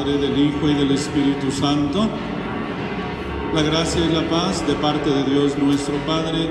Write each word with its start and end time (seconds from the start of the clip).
Padre, 0.00 0.16
del 0.16 0.38
Hijo 0.38 0.66
y 0.66 0.72
del 0.72 0.92
Espíritu 0.92 1.50
Santo. 1.50 2.08
La 3.54 3.60
gracia 3.60 4.02
y 4.02 4.10
la 4.10 4.26
paz 4.30 4.66
de 4.66 4.72
parte 4.74 5.10
de 5.10 5.24
Dios 5.24 5.58
nuestro 5.58 5.94
Padre 6.06 6.48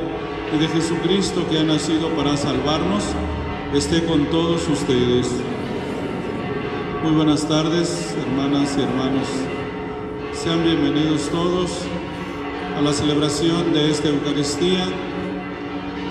y 0.53 0.59
de 0.59 0.67
Jesucristo 0.67 1.43
que 1.49 1.57
ha 1.57 1.63
nacido 1.63 2.09
para 2.09 2.37
salvarnos, 2.37 3.03
esté 3.73 4.03
con 4.05 4.25
todos 4.25 4.67
ustedes. 4.67 5.31
Muy 7.01 7.13
buenas 7.13 7.47
tardes, 7.47 8.15
hermanas 8.21 8.75
y 8.77 8.81
hermanos. 8.83 9.27
Sean 10.33 10.63
bienvenidos 10.63 11.27
todos 11.29 11.71
a 12.77 12.81
la 12.81 12.93
celebración 12.93 13.73
de 13.73 13.89
esta 13.89 14.09
Eucaristía 14.09 14.85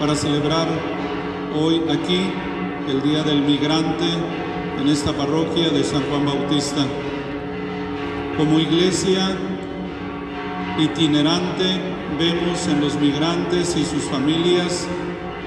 para 0.01 0.17
celebrar 0.17 0.67
hoy 1.57 1.83
aquí 1.89 2.33
el 2.89 3.01
Día 3.03 3.23
del 3.23 3.43
Migrante 3.43 4.09
en 4.81 4.89
esta 4.89 5.13
parroquia 5.13 5.69
de 5.69 5.85
San 5.85 6.03
Juan 6.11 6.27
Bautista. 6.27 6.85
Como 8.39 8.61
iglesia 8.61 9.37
itinerante 10.79 11.81
vemos 12.21 12.69
en 12.69 12.81
los 12.81 12.95
migrantes 12.95 13.77
y 13.77 13.85
sus 13.85 14.05
familias 14.05 14.87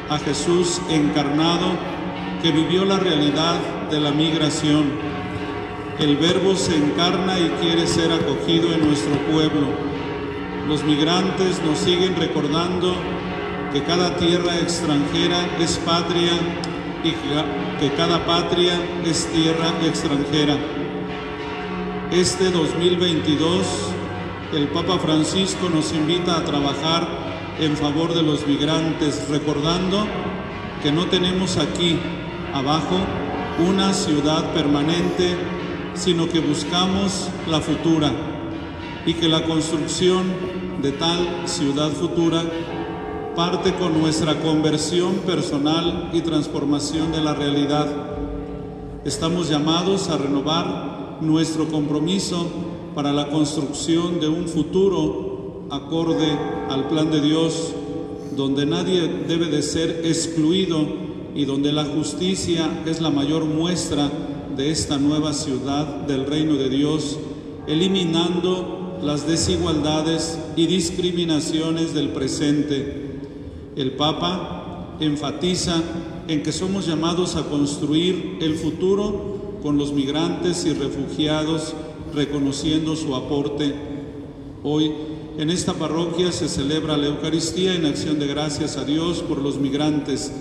a 0.10 0.18
Jesús 0.18 0.82
encarnado 0.90 1.68
que 2.44 2.52
vivió 2.52 2.84
la 2.84 3.00
realidad 3.00 3.56
de 3.90 4.02
la 4.02 4.12
migración. 4.12 4.92
El 6.00 6.18
verbo 6.18 6.54
se 6.58 6.76
encarna 6.76 7.40
y 7.40 7.48
quiere 7.62 7.88
ser 7.88 8.12
acogido 8.12 8.74
en 8.74 8.86
nuestro 8.86 9.16
pueblo. 9.32 9.70
Los 10.68 10.84
migrantes 10.84 11.62
nos 11.66 11.78
siguen 11.78 12.18
recordando 12.18 12.94
que 13.72 13.84
cada 13.84 14.18
tierra 14.18 14.58
extranjera 14.58 15.38
es 15.62 15.78
patria 15.78 16.34
y 17.06 17.12
que 17.80 17.96
cada 17.96 18.26
patria 18.26 18.74
es 19.06 19.28
tierra 19.28 19.72
extranjera. 19.82 20.81
Este 22.12 22.52
2022 22.52 23.66
el 24.52 24.68
Papa 24.68 25.00
Francisco 25.00 25.70
nos 25.70 25.94
invita 25.94 26.36
a 26.36 26.44
trabajar 26.44 27.08
en 27.58 27.78
favor 27.78 28.14
de 28.14 28.22
los 28.22 28.46
migrantes, 28.46 29.30
recordando 29.30 30.06
que 30.84 30.92
no 30.92 31.06
tenemos 31.06 31.56
aquí 31.56 31.98
abajo 32.54 32.98
una 33.66 33.94
ciudad 33.94 34.54
permanente, 34.54 35.38
sino 35.94 36.28
que 36.28 36.42
buscamos 36.42 37.30
la 37.48 37.62
futura 37.62 38.12
y 39.06 39.14
que 39.14 39.30
la 39.30 39.46
construcción 39.46 40.34
de 40.82 40.92
tal 40.92 41.48
ciudad 41.48 41.92
futura 41.92 42.44
parte 43.38 43.74
con 43.76 43.98
nuestra 43.98 44.38
conversión 44.42 45.16
personal 45.26 46.10
y 46.12 46.20
transformación 46.20 47.14
de 47.14 47.22
la 47.22 47.34
realidad. 47.34 47.88
Estamos 49.06 49.48
llamados 49.48 50.10
a 50.10 50.18
renovar 50.18 50.91
nuestro 51.22 51.68
compromiso 51.68 52.48
para 52.96 53.14
la 53.14 53.30
construcción 53.30 54.20
de 54.20 54.28
un 54.28 54.48
futuro 54.48 55.68
acorde 55.70 56.28
al 56.70 56.88
plan 56.90 57.12
de 57.12 57.22
Dios, 57.22 57.74
donde 58.36 58.66
nadie 58.66 59.08
debe 59.28 59.48
de 59.48 59.62
ser 59.62 60.02
excluido 60.06 60.86
y 61.34 61.46
donde 61.46 61.72
la 61.72 61.86
justicia 61.86 62.84
es 62.86 63.02
la 63.02 63.10
mayor 63.10 63.46
muestra 63.46 64.12
de 64.56 64.70
esta 64.70 64.98
nueva 64.98 65.34
ciudad 65.34 65.86
del 66.08 66.26
reino 66.26 66.56
de 66.56 66.70
Dios, 66.70 67.18
eliminando 67.68 69.00
las 69.02 69.28
desigualdades 69.28 70.38
y 70.56 70.68
discriminaciones 70.68 71.94
del 71.94 72.10
presente. 72.10 73.20
El 73.76 73.94
Papa 73.94 74.98
enfatiza 75.00 75.82
en 76.28 76.44
que 76.44 76.52
somos 76.52 76.86
llamados 76.86 77.36
a 77.36 77.46
construir 77.46 78.38
el 78.42 78.56
futuro 78.56 79.41
con 79.62 79.78
los 79.78 79.94
migrantes 79.94 80.66
y 80.66 80.74
refugiados, 80.74 81.74
reconociendo 82.14 82.96
su 82.96 83.16
aporte. 83.16 83.74
Hoy 84.64 84.92
en 85.38 85.50
esta 85.50 85.74
parroquia 85.74 86.32
se 86.32 86.50
celebra 86.50 86.98
la 86.98 87.08
Eucaristía 87.08 87.76
en 87.76 87.86
acción 87.86 88.20
de 88.20 88.28
gracias 88.28 88.78
a 88.78 88.84
Dios 88.84 89.22
por 89.22 89.40
los 89.40 89.58
migrantes, 89.58 90.32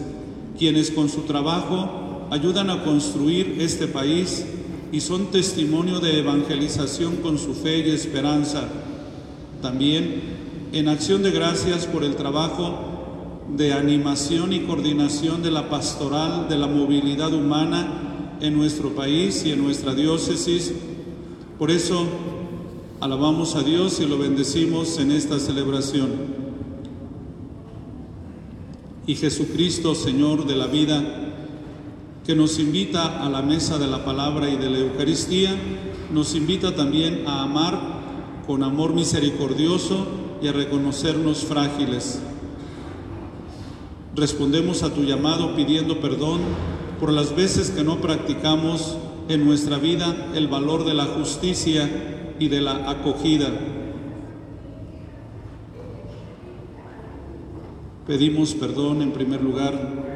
quienes 0.58 0.90
con 0.90 1.08
su 1.08 1.22
trabajo 1.22 2.26
ayudan 2.30 2.70
a 2.70 2.84
construir 2.84 3.56
este 3.60 3.86
país 3.86 4.44
y 4.92 5.00
son 5.00 5.26
testimonio 5.26 6.00
de 6.00 6.18
evangelización 6.18 7.16
con 7.16 7.38
su 7.38 7.54
fe 7.54 7.78
y 7.78 7.90
esperanza. 7.90 8.68
También 9.62 10.22
en 10.72 10.88
acción 10.88 11.22
de 11.22 11.30
gracias 11.30 11.86
por 11.86 12.04
el 12.04 12.16
trabajo 12.16 13.46
de 13.56 13.72
animación 13.72 14.52
y 14.52 14.60
coordinación 14.60 15.42
de 15.42 15.50
la 15.50 15.68
pastoral 15.68 16.48
de 16.48 16.56
la 16.56 16.66
movilidad 16.66 17.32
humana 17.32 17.99
en 18.40 18.56
nuestro 18.56 18.90
país 18.90 19.44
y 19.44 19.52
en 19.52 19.62
nuestra 19.62 19.94
diócesis. 19.94 20.72
Por 21.58 21.70
eso 21.70 22.06
alabamos 23.00 23.54
a 23.54 23.62
Dios 23.62 24.00
y 24.00 24.06
lo 24.06 24.18
bendecimos 24.18 24.98
en 24.98 25.12
esta 25.12 25.38
celebración. 25.38 26.10
Y 29.06 29.14
Jesucristo, 29.14 29.94
Señor 29.94 30.46
de 30.46 30.56
la 30.56 30.66
vida, 30.66 31.02
que 32.24 32.34
nos 32.34 32.58
invita 32.58 33.24
a 33.24 33.28
la 33.28 33.42
mesa 33.42 33.78
de 33.78 33.86
la 33.86 34.04
palabra 34.04 34.48
y 34.48 34.56
de 34.56 34.70
la 34.70 34.78
Eucaristía, 34.78 35.56
nos 36.12 36.34
invita 36.34 36.74
también 36.74 37.24
a 37.26 37.42
amar 37.42 38.00
con 38.46 38.62
amor 38.62 38.94
misericordioso 38.94 40.06
y 40.42 40.48
a 40.48 40.52
reconocernos 40.52 41.44
frágiles. 41.44 42.20
Respondemos 44.14 44.82
a 44.82 44.92
tu 44.92 45.02
llamado 45.02 45.54
pidiendo 45.54 46.00
perdón 46.00 46.40
por 47.00 47.10
las 47.10 47.34
veces 47.34 47.70
que 47.70 47.82
no 47.82 48.00
practicamos 48.00 48.98
en 49.28 49.44
nuestra 49.44 49.78
vida 49.78 50.32
el 50.34 50.48
valor 50.48 50.84
de 50.84 50.92
la 50.92 51.06
justicia 51.06 51.88
y 52.38 52.48
de 52.48 52.60
la 52.60 52.90
acogida. 52.90 53.48
Pedimos 58.06 58.54
perdón 58.54 59.00
en 59.00 59.12
primer 59.12 59.40
lugar 59.40 60.10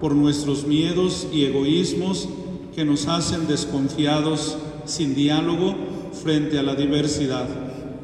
por 0.00 0.14
nuestros 0.14 0.66
miedos 0.66 1.26
y 1.32 1.44
egoísmos 1.44 2.28
que 2.74 2.84
nos 2.84 3.08
hacen 3.08 3.48
desconfiados 3.48 4.58
sin 4.84 5.14
diálogo 5.14 5.74
frente 6.12 6.58
a 6.58 6.62
la 6.62 6.74
diversidad. 6.74 7.48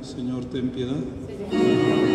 Señor, 0.02 0.44
ten 0.46 0.70
piedad. 0.70 2.07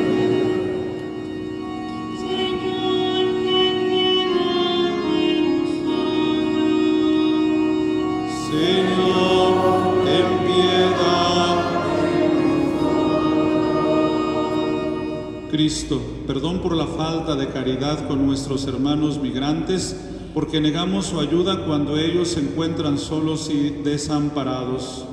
Perdón 16.28 16.60
por 16.60 16.76
la 16.76 16.88
falta 16.88 17.38
de 17.38 17.48
caridad 17.48 18.06
con 18.10 18.26
nuestros 18.26 18.68
hermanos 18.68 19.22
migrantes, 19.22 19.96
porque 20.34 20.60
negamos 20.60 21.06
su 21.06 21.22
ayuda 21.22 21.66
cuando 21.66 21.98
ellos 21.98 22.28
se 22.30 22.42
encuentran 22.42 22.98
solos 22.98 23.50
y 23.50 23.70
desamparados. 23.70 25.06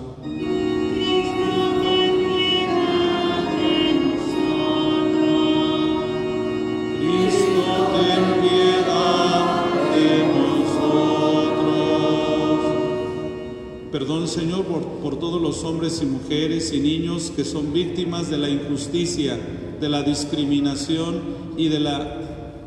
Perdón, 13.92 14.26
Señor, 14.26 14.64
por, 14.64 14.82
por, 15.00 15.16
todos 15.20 15.40
los 15.40 15.62
hombres 15.62 16.00
y 16.02 16.06
mujeres 16.06 16.72
y 16.72 16.80
niños 16.80 17.32
que 17.36 17.44
son 17.44 17.72
víctimas 17.72 18.28
de 18.30 18.38
la 18.38 18.48
injusticia 18.48 19.38
de 19.80 19.88
la 19.88 20.02
discriminación 20.02 21.22
y 21.56 21.68
de 21.68 21.80
la 21.80 22.16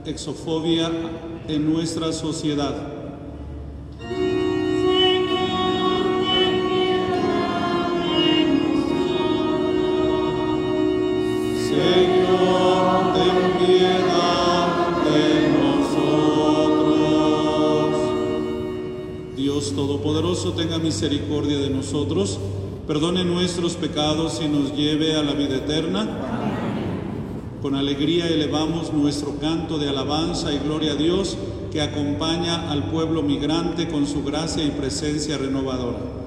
exofobia 0.06 0.89
en 1.48 1.71
nuestra 1.71 2.12
sociedad. 2.12 2.75
Señor, 11.69 13.13
ten 13.13 13.38
piedad 13.66 14.68
de 15.06 15.50
nosotros. 15.59 16.94
Dios 19.36 19.74
Todopoderoso, 19.75 20.54
tenga 20.54 20.80
misericordia 20.80 21.59
de 21.59 21.69
nosotros, 21.69 22.39
perdone 22.88 23.24
nuestros 23.24 23.75
pecados 23.75 24.42
y 24.44 24.48
nos 24.48 24.75
lleve 24.75 25.16
a 25.16 25.21
la 25.21 25.33
vida 25.33 25.57
eterna. 25.57 26.43
Con 27.63 27.75
alegría 27.75 28.27
elevamos 28.27 28.92
nuestro 28.92 29.39
canto 29.39 29.77
de 29.77 29.88
alabanza 29.88 30.51
y 30.51 30.60
gloria 30.60 30.92
a 30.92 30.95
Dios 30.95 31.38
que 31.71 31.81
acompaña 31.81 32.69
al 32.69 32.92
pueblo 32.92 33.24
migrante 33.24 33.88
con 33.88 34.06
su 34.06 34.21
gracia 34.21 34.65
y 34.65 34.71
presencia 34.71 35.38
renovadora. 35.38 36.23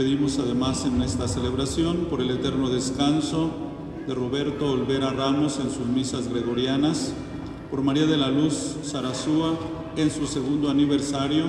Pedimos 0.00 0.38
además 0.38 0.86
en 0.86 1.02
esta 1.02 1.28
celebración 1.28 2.06
por 2.08 2.22
el 2.22 2.30
eterno 2.30 2.70
descanso 2.70 3.50
de 4.06 4.14
Roberto 4.14 4.72
Olvera 4.72 5.10
Ramos 5.10 5.60
en 5.62 5.70
sus 5.70 5.84
misas 5.84 6.26
gregorianas, 6.28 7.12
por 7.70 7.82
María 7.82 8.06
de 8.06 8.16
la 8.16 8.30
Luz 8.30 8.76
Sarazúa 8.82 9.58
en 9.98 10.10
su 10.10 10.26
segundo 10.26 10.70
aniversario, 10.70 11.48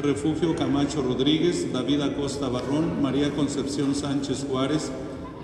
Refugio 0.00 0.56
Camacho 0.56 1.02
Rodríguez, 1.02 1.70
David 1.70 2.00
Acosta 2.00 2.48
Barrón, 2.48 3.02
María 3.02 3.30
Concepción 3.34 3.94
Sánchez 3.94 4.46
Juárez, 4.48 4.90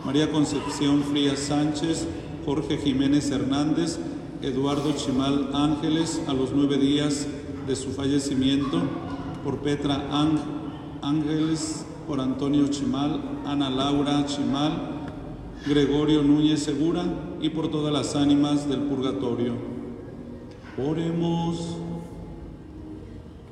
María 0.03 0.33
Concepción 0.33 1.03
Frías 1.03 1.39
Sánchez, 1.39 2.07
Jorge 2.47 2.79
Jiménez 2.79 3.31
Hernández, 3.31 3.99
Eduardo 4.41 4.95
Chimal 4.97 5.51
Ángeles 5.53 6.23
a 6.27 6.33
los 6.33 6.53
nueve 6.55 6.79
días 6.79 7.27
de 7.67 7.77
su 7.77 7.91
fallecimiento, 7.91 8.81
por 9.45 9.59
Petra 9.59 10.09
Ángeles 11.03 11.85
por 12.07 12.21
Antonio 12.21 12.69
Chimal, 12.69 13.21
Ana 13.45 13.71
Laura 13.71 14.25
Chimal, 14.27 14.73
Gregorio 15.67 16.23
Núñez 16.23 16.63
Segura 16.63 17.05
y 17.41 17.51
por 17.51 17.71
todas 17.71 17.93
las 17.93 18.17
ánimas 18.17 18.69
del 18.69 18.81
purgatorio. 18.83 19.55
Oremos. 20.79 21.77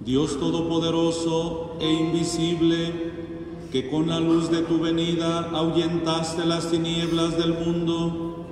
Dios 0.04 0.40
Todopoderoso 0.40 1.76
e 1.78 1.92
Invisible, 1.92 3.12
que 3.70 3.90
con 3.90 4.08
la 4.08 4.18
luz 4.18 4.50
de 4.50 4.62
tu 4.62 4.80
venida 4.80 5.50
ahuyentaste 5.50 6.46
las 6.46 6.70
tinieblas 6.70 7.36
del 7.36 7.52
mundo, 7.52 8.46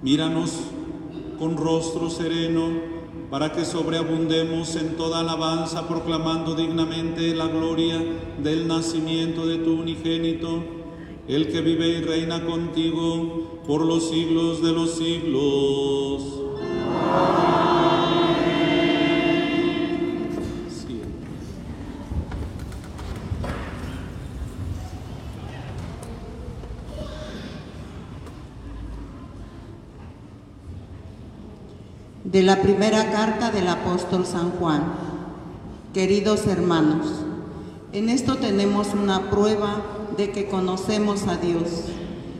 míranos 0.00 0.60
con 1.38 1.56
rostro 1.56 2.08
sereno 2.08 3.01
para 3.32 3.50
que 3.50 3.64
sobreabundemos 3.64 4.76
en 4.76 4.94
toda 4.94 5.20
alabanza, 5.20 5.88
proclamando 5.88 6.54
dignamente 6.54 7.34
la 7.34 7.46
gloria 7.46 7.98
del 8.36 8.68
nacimiento 8.68 9.46
de 9.46 9.56
tu 9.56 9.80
unigénito, 9.80 10.62
el 11.26 11.50
que 11.50 11.62
vive 11.62 11.88
y 11.88 12.02
reina 12.02 12.44
contigo 12.44 13.62
por 13.66 13.86
los 13.86 14.10
siglos 14.10 14.62
de 14.62 14.72
los 14.72 14.98
siglos. 14.98 16.42
De 32.32 32.42
la 32.42 32.62
primera 32.62 33.12
carta 33.12 33.50
del 33.50 33.68
apóstol 33.68 34.24
San 34.24 34.52
Juan. 34.52 34.82
Queridos 35.92 36.46
hermanos, 36.46 37.06
en 37.92 38.08
esto 38.08 38.36
tenemos 38.36 38.94
una 38.94 39.28
prueba 39.28 39.82
de 40.16 40.30
que 40.30 40.46
conocemos 40.46 41.28
a 41.28 41.36
Dios, 41.36 41.68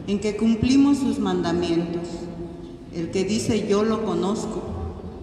en 0.06 0.18
que 0.18 0.38
cumplimos 0.38 0.96
sus 0.96 1.18
mandamientos. 1.18 2.08
El 2.94 3.10
que 3.10 3.24
dice 3.24 3.68
yo 3.68 3.82
lo 3.82 4.06
conozco, 4.06 4.62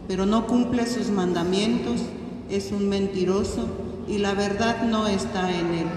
pero 0.07 0.27
no 0.27 0.45
cumple 0.45 0.85
sus 0.85 1.09
mandamientos, 1.09 2.01
es 2.51 2.71
un 2.71 2.89
mentiroso 2.89 3.65
y 4.07 4.19
la 4.19 4.35
verdad 4.35 4.83
no 4.83 5.07
está 5.07 5.49
en 5.49 5.73
él. 5.73 5.87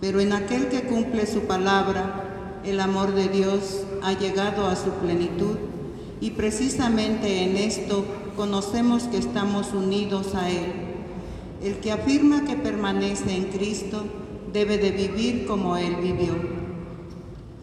Pero 0.00 0.20
en 0.20 0.32
aquel 0.32 0.68
que 0.68 0.82
cumple 0.82 1.26
su 1.26 1.40
palabra, 1.40 2.60
el 2.64 2.78
amor 2.78 3.16
de 3.16 3.28
Dios 3.28 3.80
ha 4.00 4.12
llegado 4.12 4.68
a 4.68 4.76
su 4.76 4.90
plenitud 4.90 5.56
y 6.20 6.30
precisamente 6.30 7.44
en 7.44 7.56
esto 7.56 8.04
conocemos 8.36 9.04
que 9.04 9.18
estamos 9.18 9.72
unidos 9.72 10.34
a 10.34 10.50
Él. 10.50 10.72
El 11.62 11.76
que 11.76 11.92
afirma 11.92 12.44
que 12.44 12.56
permanece 12.56 13.36
en 13.36 13.44
Cristo 13.44 14.04
debe 14.52 14.78
de 14.78 14.90
vivir 14.90 15.46
como 15.46 15.76
Él 15.76 15.96
vivió. 15.96 16.34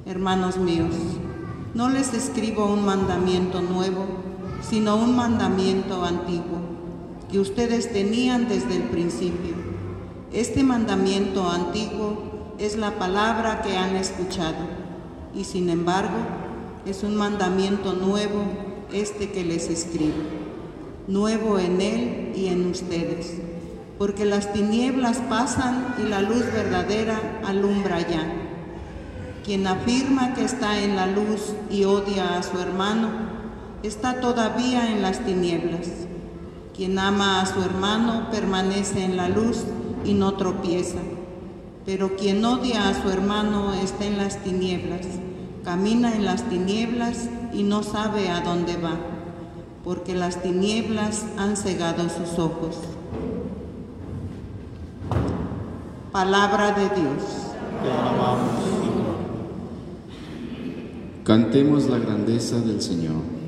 Hermanos 0.05 0.57
míos, 0.57 0.95
no 1.73 1.89
les 1.89 2.13
escribo 2.13 2.65
un 2.65 2.85
mandamiento 2.85 3.61
nuevo, 3.61 4.05
sino 4.61 4.95
un 4.95 5.15
mandamiento 5.15 6.03
antiguo, 6.03 6.59
que 7.31 7.39
ustedes 7.39 7.93
tenían 7.93 8.47
desde 8.47 8.75
el 8.75 8.83
principio. 8.83 9.55
Este 10.33 10.63
mandamiento 10.63 11.49
antiguo 11.49 12.53
es 12.57 12.77
la 12.77 12.97
palabra 12.99 13.61
que 13.61 13.77
han 13.77 13.95
escuchado, 13.95 14.65
y 15.33 15.45
sin 15.45 15.69
embargo, 15.69 16.17
es 16.85 17.03
un 17.03 17.15
mandamiento 17.15 17.93
nuevo 17.93 18.43
este 18.91 19.31
que 19.31 19.43
les 19.43 19.69
escribo, 19.69 20.23
nuevo 21.07 21.59
en 21.59 21.79
Él 21.79 22.33
y 22.35 22.47
en 22.47 22.67
ustedes, 22.67 23.37
porque 23.97 24.25
las 24.25 24.51
tinieblas 24.51 25.19
pasan 25.29 25.95
y 26.03 26.09
la 26.09 26.21
luz 26.21 26.43
verdadera 26.51 27.19
alumbra 27.45 27.99
ya. 28.01 28.33
Quien 29.45 29.67
afirma 29.67 30.33
que 30.33 30.43
está 30.43 30.79
en 30.79 30.95
la 30.95 31.05
luz 31.05 31.53
y 31.69 31.83
odia 31.83 32.37
a 32.37 32.43
su 32.43 32.57
hermano, 32.59 33.09
está 33.83 34.19
todavía 34.19 34.91
en 34.91 35.01
las 35.01 35.23
tinieblas. 35.23 35.87
Quien 36.75 36.97
ama 36.97 37.41
a 37.41 37.45
su 37.45 37.61
hermano 37.61 38.29
permanece 38.31 39.03
en 39.03 39.17
la 39.17 39.29
luz 39.29 39.65
y 40.03 40.13
no 40.13 40.33
tropieza, 40.33 40.99
pero 41.85 42.15
quien 42.15 42.43
odia 42.43 42.89
a 42.89 43.01
su 43.01 43.09
hermano 43.09 43.73
está 43.73 44.05
en 44.05 44.17
las 44.17 44.43
tinieblas 44.43 45.05
camina 45.63 46.15
en 46.15 46.25
las 46.25 46.43
tinieblas 46.49 47.29
y 47.53 47.63
no 47.63 47.83
sabe 47.83 48.29
a 48.29 48.41
dónde 48.41 48.77
va, 48.77 48.97
porque 49.83 50.15
las 50.15 50.41
tinieblas 50.41 51.25
han 51.37 51.57
cegado 51.57 52.09
sus 52.09 52.39
ojos. 52.39 52.77
Palabra 56.11 56.71
de 56.71 56.89
Dios. 56.89 57.23
Cantemos 61.23 61.87
la 61.87 61.99
grandeza 61.99 62.59
del 62.59 62.81
Señor. 62.81 63.40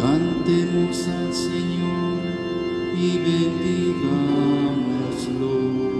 Cantemos 0.00 1.08
al 1.08 1.34
Señor 1.34 2.20
y 2.96 3.18
bendigámoslo. 3.18 5.99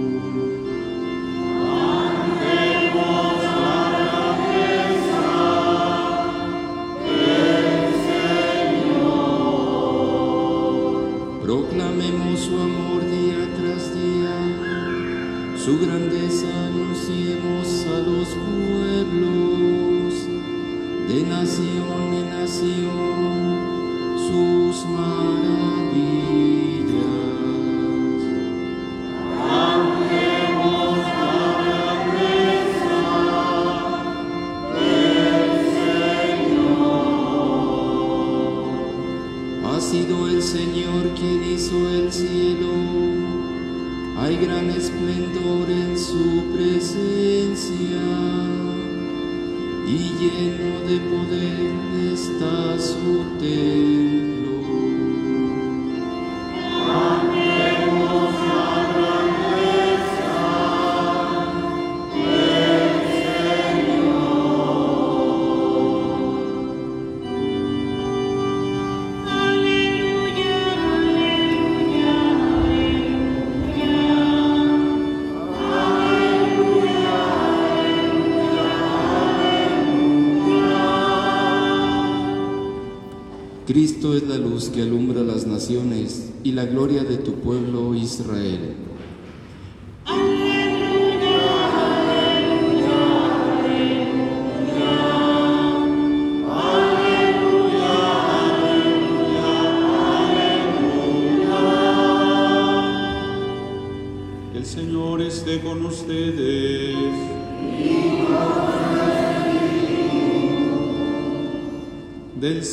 Cristo 83.71 84.17
es 84.17 84.27
la 84.27 84.37
luz 84.37 84.67
que 84.67 84.81
alumbra 84.81 85.21
las 85.21 85.47
naciones 85.47 86.29
y 86.43 86.51
la 86.51 86.65
gloria 86.65 87.05
de 87.05 87.15
tu 87.15 87.35
pueblo 87.35 87.95
Israel. 87.95 88.70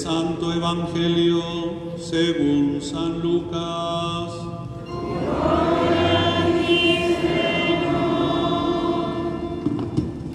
Santo 0.02 0.52
Evangelio 0.52 1.42
según 1.98 2.78
San 2.80 3.20
Lucas. 3.20 4.32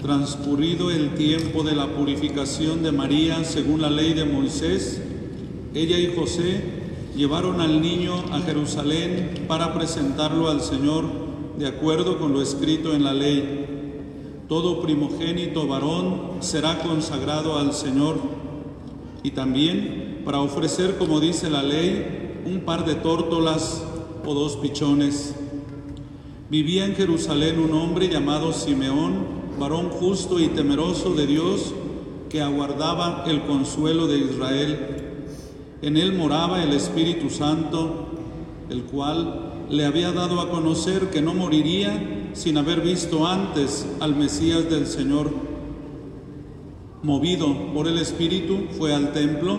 Transcurrido 0.02 0.90
el 0.90 1.14
tiempo 1.14 1.62
de 1.62 1.74
la 1.74 1.86
purificación 1.86 2.82
de 2.82 2.92
María 2.92 3.42
según 3.42 3.80
la 3.80 3.88
ley 3.88 4.12
de 4.12 4.26
Moisés, 4.26 5.00
ella 5.72 5.98
y 5.98 6.14
José 6.14 6.62
llevaron 7.16 7.62
al 7.62 7.80
niño 7.80 8.22
a 8.32 8.40
Jerusalén 8.40 9.46
para 9.48 9.72
presentarlo 9.72 10.50
al 10.50 10.60
Señor 10.60 11.06
de 11.58 11.68
acuerdo 11.68 12.18
con 12.18 12.34
lo 12.34 12.42
escrito 12.42 12.92
en 12.92 13.02
la 13.02 13.14
ley. 13.14 14.42
Todo 14.46 14.82
primogénito 14.82 15.66
varón 15.66 16.32
será 16.40 16.80
consagrado 16.80 17.58
al 17.58 17.72
Señor 17.72 18.33
y 19.24 19.30
también 19.30 20.20
para 20.24 20.40
ofrecer, 20.40 20.96
como 20.98 21.18
dice 21.18 21.50
la 21.50 21.62
ley, 21.62 22.42
un 22.46 22.60
par 22.60 22.84
de 22.84 22.94
tórtolas 22.94 23.82
o 24.24 24.34
dos 24.34 24.56
pichones. 24.58 25.34
Vivía 26.50 26.84
en 26.84 26.94
Jerusalén 26.94 27.58
un 27.58 27.72
hombre 27.72 28.08
llamado 28.08 28.52
Simeón, 28.52 29.26
varón 29.58 29.88
justo 29.88 30.38
y 30.38 30.48
temeroso 30.48 31.14
de 31.14 31.26
Dios, 31.26 31.74
que 32.28 32.42
aguardaba 32.42 33.24
el 33.26 33.42
consuelo 33.42 34.06
de 34.06 34.18
Israel. 34.18 34.78
En 35.80 35.96
él 35.96 36.12
moraba 36.12 36.62
el 36.62 36.74
Espíritu 36.74 37.30
Santo, 37.30 38.08
el 38.68 38.82
cual 38.82 39.52
le 39.70 39.86
había 39.86 40.12
dado 40.12 40.40
a 40.40 40.50
conocer 40.50 41.08
que 41.08 41.22
no 41.22 41.32
moriría 41.32 42.30
sin 42.34 42.58
haber 42.58 42.82
visto 42.82 43.26
antes 43.26 43.86
al 44.00 44.14
Mesías 44.16 44.68
del 44.68 44.86
Señor. 44.86 45.53
Movido 47.04 47.54
por 47.74 47.86
el 47.86 47.98
Espíritu, 47.98 48.60
fue 48.78 48.94
al 48.94 49.12
templo 49.12 49.58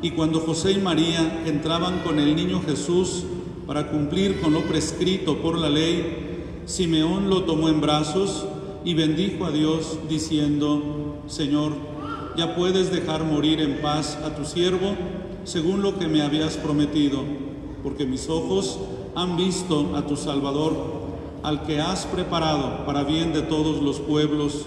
y 0.00 0.12
cuando 0.12 0.38
José 0.38 0.70
y 0.70 0.78
María 0.78 1.42
entraban 1.44 2.02
con 2.04 2.20
el 2.20 2.36
niño 2.36 2.62
Jesús 2.64 3.24
para 3.66 3.90
cumplir 3.90 4.40
con 4.40 4.54
lo 4.54 4.60
prescrito 4.60 5.38
por 5.38 5.58
la 5.58 5.68
ley, 5.68 6.62
Simeón 6.66 7.30
lo 7.30 7.42
tomó 7.42 7.68
en 7.68 7.80
brazos 7.80 8.46
y 8.84 8.94
bendijo 8.94 9.44
a 9.44 9.50
Dios 9.50 9.98
diciendo, 10.08 11.16
Señor, 11.26 11.72
ya 12.36 12.54
puedes 12.54 12.92
dejar 12.92 13.24
morir 13.24 13.60
en 13.60 13.82
paz 13.82 14.16
a 14.24 14.36
tu 14.36 14.44
siervo 14.44 14.94
según 15.42 15.82
lo 15.82 15.98
que 15.98 16.06
me 16.06 16.22
habías 16.22 16.56
prometido, 16.58 17.24
porque 17.82 18.06
mis 18.06 18.28
ojos 18.28 18.78
han 19.16 19.36
visto 19.36 19.96
a 19.96 20.06
tu 20.06 20.16
Salvador, 20.16 20.76
al 21.42 21.64
que 21.64 21.80
has 21.80 22.06
preparado 22.06 22.86
para 22.86 23.02
bien 23.02 23.32
de 23.32 23.42
todos 23.42 23.82
los 23.82 23.98
pueblos, 23.98 24.66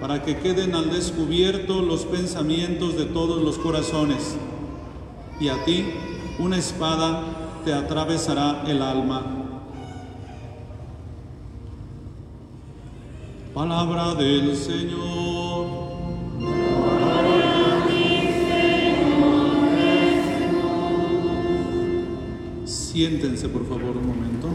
para 0.00 0.22
que 0.22 0.38
queden 0.38 0.74
al 0.74 0.90
descubierto 0.90 1.82
los 1.82 2.04
pensamientos 2.04 2.96
de 2.96 3.06
todos 3.06 3.42
los 3.42 3.58
corazones. 3.58 4.36
Y 5.40 5.48
a 5.48 5.64
ti 5.64 5.86
una 6.38 6.56
espada 6.56 7.22
te 7.64 7.72
atravesará 7.72 8.64
el 8.66 8.82
alma. 8.82 9.38
Palabra 13.54 14.14
del 14.14 14.56
Señor. 14.56 15.88
Siéntense 22.64 23.48
por 23.48 23.64
favor 23.66 23.96
un 23.96 24.06
momento. 24.06 24.48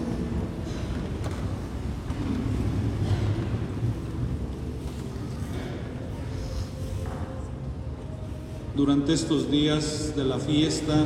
Durante 8.75 9.13
estos 9.13 9.51
días 9.51 10.15
de 10.15 10.23
la 10.23 10.39
fiesta 10.39 11.05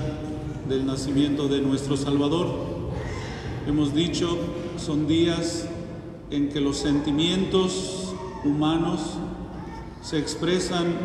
del 0.69 0.85
nacimiento 0.85 1.49
de 1.49 1.59
nuestro 1.59 1.97
Salvador, 1.97 2.47
hemos 3.67 3.93
dicho, 3.93 4.37
son 4.77 5.05
días 5.05 5.67
en 6.31 6.47
que 6.47 6.61
los 6.61 6.77
sentimientos 6.77 8.15
humanos 8.45 9.01
se 10.01 10.17
expresan 10.17 10.95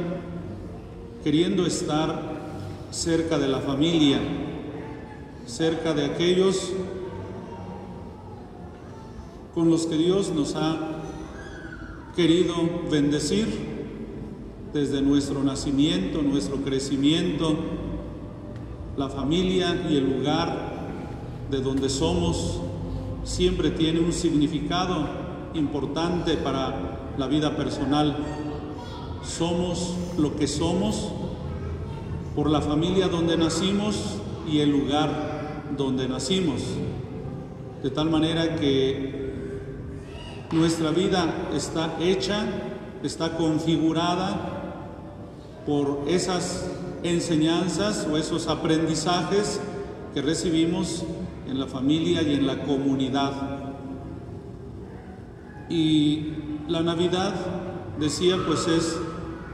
queriendo 1.25 1.66
estar 1.66 2.40
cerca 2.92 3.40
de 3.40 3.48
la 3.48 3.59
familia, 3.59 4.20
cerca 5.46 5.94
de 5.94 6.05
aquellos 6.05 6.72
con 9.53 9.68
los 9.68 9.87
que 9.87 9.96
Dios 9.96 10.31
nos 10.31 10.55
ha 10.55 10.79
querido 12.14 12.55
bendecir 12.88 13.72
desde 14.73 15.03
nuestro 15.03 15.43
nacimiento, 15.43 16.23
nuestro 16.23 16.57
crecimiento, 16.57 17.57
la 18.97 19.09
familia 19.09 19.87
y 19.89 19.97
el 19.97 20.19
lugar 20.19 20.73
de 21.51 21.61
donde 21.61 21.91
somos 21.91 22.61
siempre 23.25 23.71
tiene 23.71 24.01
un 24.01 24.13
significado 24.13 25.07
importante 25.55 26.37
para 26.37 27.13
la 27.19 27.27
vida 27.27 27.57
personal. 27.57 28.17
Somos 29.25 29.95
lo 30.19 30.37
que 30.37 30.47
somos 30.47 31.13
por 32.35 32.51
la 32.51 32.63
familia 32.63 33.09
donde 33.09 33.37
nacimos 33.37 34.17
y 34.51 34.61
el 34.61 34.71
lugar 34.71 35.73
donde 35.77 36.09
nacimos. 36.09 36.63
De 37.83 37.91
tal 37.91 38.09
manera 38.09 38.57
que 38.57 39.33
nuestra 40.53 40.91
vida 40.91 41.51
está 41.55 41.97
hecha, 42.01 42.47
está 43.03 43.37
configurada 43.37 44.62
por 45.66 46.05
esas 46.09 46.66
enseñanzas 47.03 48.07
o 48.11 48.16
esos 48.16 48.48
aprendizajes 48.48 49.61
que 50.14 50.22
recibimos 50.22 51.05
en 51.48 51.59
la 51.59 51.66
familia 51.66 52.22
y 52.22 52.35
en 52.35 52.46
la 52.46 52.62
comunidad. 52.62 53.33
Y 55.68 56.33
la 56.68 56.83
Navidad, 56.83 57.35
decía, 57.98 58.37
pues 58.46 58.66
es 58.68 58.96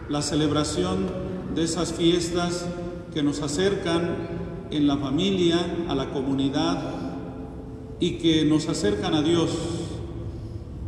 la 0.09 0.23
celebración 0.23 1.07
de 1.55 1.64
esas 1.64 1.92
fiestas 1.92 2.66
que 3.12 3.23
nos 3.23 3.40
acercan 3.42 4.16
en 4.71 4.87
la 4.87 4.97
familia, 4.97 5.59
a 5.88 5.94
la 5.94 6.11
comunidad 6.11 6.79
y 8.01 8.12
que 8.18 8.44
nos 8.44 8.68
acercan 8.68 9.14
a 9.14 9.23
Dios. 9.23 9.51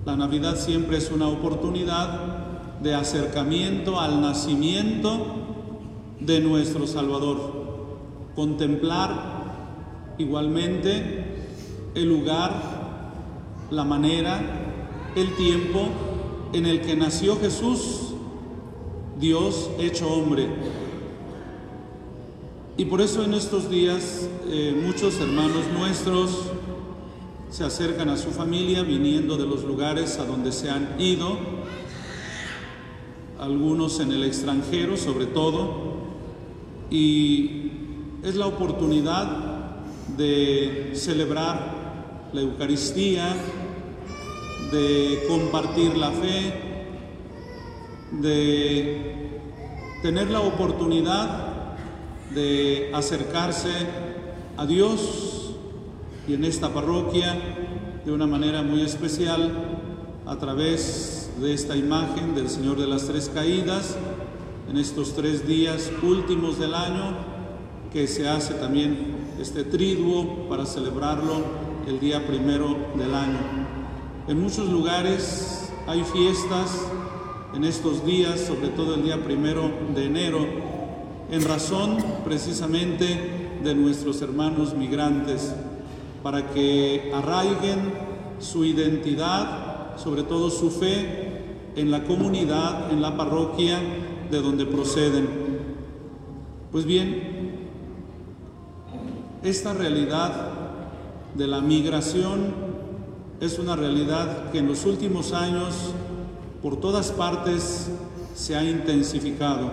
La 0.04 0.16
Navidad 0.16 0.56
siempre 0.56 0.96
es 0.98 1.11
una 1.11 1.28
oportunidad 1.28 2.39
de 2.83 2.95
acercamiento 2.95 4.01
al 4.01 4.21
nacimiento 4.21 5.27
de 6.19 6.40
nuestro 6.40 6.87
Salvador. 6.87 7.61
Contemplar 8.35 10.14
igualmente 10.19 11.25
el 11.95 12.09
lugar, 12.09 12.53
la 13.71 13.85
manera, 13.85 14.40
el 15.14 15.35
tiempo 15.37 15.88
en 16.53 16.66
el 16.66 16.81
que 16.81 16.97
nació 16.97 17.38
Jesús, 17.38 18.14
Dios 19.19 19.71
hecho 19.79 20.09
hombre. 20.09 20.49
Y 22.77 22.87
por 22.87 23.01
eso 23.01 23.23
en 23.25 23.35
estos 23.35 23.71
días 23.71 24.29
eh, 24.49 24.81
muchos 24.83 25.21
hermanos 25.21 25.64
nuestros 25.79 26.31
se 27.51 27.64
acercan 27.64 28.09
a 28.09 28.16
su 28.16 28.31
familia 28.31 28.83
viniendo 28.83 29.37
de 29.37 29.45
los 29.45 29.64
lugares 29.64 30.19
a 30.19 30.25
donde 30.25 30.53
se 30.53 30.71
han 30.71 30.95
ido 30.99 31.60
algunos 33.40 34.00
en 34.00 34.12
el 34.12 34.22
extranjero 34.24 34.96
sobre 34.96 35.26
todo, 35.26 35.98
y 36.90 37.70
es 38.22 38.37
la 38.37 38.46
oportunidad 38.46 39.26
de 40.16 40.90
celebrar 40.94 42.29
la 42.33 42.40
Eucaristía, 42.42 43.35
de 44.70 45.24
compartir 45.26 45.96
la 45.96 46.11
fe, 46.11 46.53
de 48.20 49.40
tener 50.03 50.31
la 50.31 50.40
oportunidad 50.40 51.76
de 52.35 52.90
acercarse 52.92 53.70
a 54.57 54.66
Dios 54.66 55.55
y 56.29 56.35
en 56.35 56.44
esta 56.44 56.72
parroquia 56.72 57.37
de 58.05 58.12
una 58.12 58.26
manera 58.26 58.62
muy 58.62 58.83
especial 58.83 59.50
a 60.26 60.37
través 60.37 61.19
de 61.40 61.55
esta 61.55 61.74
imagen 61.74 62.35
del 62.35 62.50
Señor 62.50 62.79
de 62.79 62.87
las 62.87 63.07
Tres 63.07 63.31
Caídas 63.33 63.96
en 64.68 64.76
estos 64.76 65.14
tres 65.14 65.46
días 65.48 65.90
últimos 66.03 66.59
del 66.59 66.74
año 66.74 67.16
que 67.90 68.07
se 68.07 68.29
hace 68.29 68.53
también 68.55 69.16
este 69.40 69.64
triduo 69.64 70.48
para 70.50 70.66
celebrarlo 70.66 71.42
el 71.88 71.98
día 71.98 72.26
primero 72.26 72.76
del 72.94 73.14
año. 73.14 73.38
En 74.29 74.38
muchos 74.38 74.68
lugares 74.68 75.72
hay 75.87 76.05
fiestas 76.05 76.83
en 77.55 77.64
estos 77.64 78.05
días, 78.05 78.40
sobre 78.40 78.68
todo 78.68 78.94
el 78.94 79.03
día 79.03 79.24
primero 79.24 79.70
de 79.94 80.05
enero, 80.05 80.46
en 81.31 81.42
razón 81.42 81.96
precisamente 82.22 83.59
de 83.64 83.74
nuestros 83.74 84.20
hermanos 84.20 84.74
migrantes, 84.74 85.55
para 86.22 86.50
que 86.50 87.11
arraiguen 87.14 87.94
su 88.40 88.66
identidad, 88.66 89.96
sobre 89.96 90.22
todo 90.22 90.50
su 90.50 90.70
fe, 90.70 91.19
en 91.76 91.90
la 91.90 92.04
comunidad, 92.04 92.92
en 92.92 93.02
la 93.02 93.16
parroquia 93.16 93.78
de 94.30 94.40
donde 94.40 94.66
proceden. 94.66 95.28
Pues 96.72 96.85
bien, 96.85 97.68
esta 99.42 99.72
realidad 99.72 100.50
de 101.35 101.46
la 101.46 101.61
migración 101.61 102.52
es 103.40 103.59
una 103.59 103.74
realidad 103.74 104.50
que 104.50 104.59
en 104.59 104.68
los 104.68 104.85
últimos 104.85 105.33
años 105.33 105.94
por 106.62 106.76
todas 106.76 107.11
partes 107.11 107.90
se 108.35 108.54
ha 108.54 108.62
intensificado. 108.62 109.70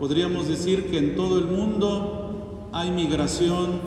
Podríamos 0.00 0.48
decir 0.48 0.90
que 0.90 0.98
en 0.98 1.14
todo 1.14 1.38
el 1.38 1.44
mundo 1.44 2.68
hay 2.72 2.90
migración 2.90 3.80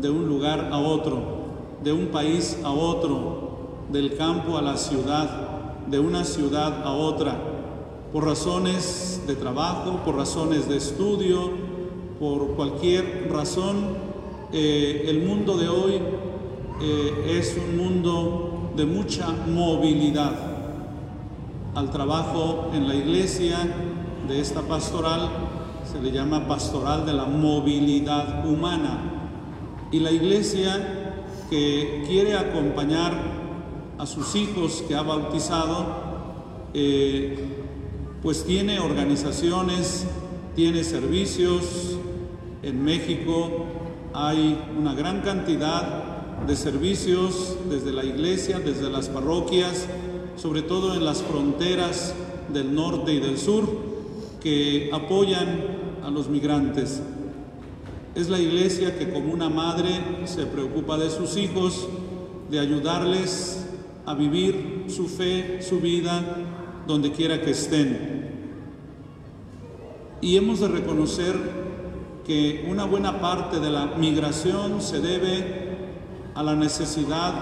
de 0.00 0.10
un 0.10 0.28
lugar 0.28 0.68
a 0.70 0.78
otro, 0.78 1.22
de 1.82 1.92
un 1.92 2.06
país 2.06 2.58
a 2.62 2.70
otro, 2.70 3.48
del 3.90 4.16
campo 4.16 4.56
a 4.56 4.62
la 4.62 4.76
ciudad, 4.76 5.47
de 5.90 5.98
una 5.98 6.24
ciudad 6.24 6.82
a 6.84 6.92
otra, 6.92 7.36
por 8.12 8.24
razones 8.24 9.22
de 9.26 9.34
trabajo, 9.34 10.00
por 10.04 10.16
razones 10.16 10.68
de 10.68 10.76
estudio, 10.76 11.50
por 12.18 12.54
cualquier 12.54 13.28
razón. 13.30 14.08
Eh, 14.52 15.04
el 15.08 15.22
mundo 15.22 15.56
de 15.56 15.68
hoy 15.68 16.00
eh, 16.80 17.38
es 17.38 17.56
un 17.56 17.76
mundo 17.76 18.72
de 18.76 18.86
mucha 18.86 19.28
movilidad 19.46 20.48
al 21.74 21.90
trabajo 21.90 22.70
en 22.72 22.88
la 22.88 22.94
iglesia 22.94 23.58
de 24.26 24.40
esta 24.40 24.62
pastoral 24.62 25.30
se 25.90 26.02
le 26.02 26.10
llama 26.10 26.46
pastoral 26.46 27.06
de 27.06 27.12
la 27.12 27.24
movilidad 27.24 28.46
humana. 28.46 28.98
Y 29.90 30.00
la 30.00 30.10
iglesia 30.10 31.14
que 31.48 32.04
quiere 32.06 32.36
acompañar 32.36 33.37
a 33.98 34.06
sus 34.06 34.36
hijos 34.36 34.84
que 34.86 34.94
ha 34.94 35.02
bautizado, 35.02 35.86
eh, 36.72 37.36
pues 38.22 38.44
tiene 38.44 38.78
organizaciones, 38.78 40.06
tiene 40.54 40.84
servicios. 40.84 41.96
En 42.62 42.84
México 42.84 43.66
hay 44.14 44.58
una 44.78 44.94
gran 44.94 45.22
cantidad 45.22 46.46
de 46.46 46.54
servicios 46.54 47.56
desde 47.68 47.92
la 47.92 48.04
iglesia, 48.04 48.60
desde 48.60 48.88
las 48.88 49.08
parroquias, 49.08 49.88
sobre 50.36 50.62
todo 50.62 50.94
en 50.94 51.04
las 51.04 51.22
fronteras 51.22 52.14
del 52.52 52.74
norte 52.74 53.12
y 53.12 53.18
del 53.18 53.36
sur, 53.36 53.68
que 54.40 54.90
apoyan 54.92 55.78
a 56.04 56.10
los 56.10 56.28
migrantes. 56.28 57.02
Es 58.14 58.28
la 58.28 58.38
iglesia 58.38 58.96
que 58.96 59.10
como 59.12 59.32
una 59.32 59.48
madre 59.48 59.90
se 60.24 60.46
preocupa 60.46 60.96
de 60.96 61.10
sus 61.10 61.36
hijos, 61.36 61.88
de 62.50 62.60
ayudarles 62.60 63.57
a 64.08 64.14
vivir 64.14 64.86
su 64.88 65.06
fe, 65.06 65.60
su 65.60 65.80
vida, 65.80 66.22
donde 66.86 67.12
quiera 67.12 67.42
que 67.42 67.50
estén. 67.50 68.30
Y 70.22 70.38
hemos 70.38 70.60
de 70.60 70.68
reconocer 70.68 71.36
que 72.26 72.66
una 72.70 72.86
buena 72.86 73.20
parte 73.20 73.60
de 73.60 73.68
la 73.68 73.84
migración 73.98 74.80
se 74.80 75.00
debe 75.00 75.76
a 76.34 76.42
la 76.42 76.56
necesidad 76.56 77.34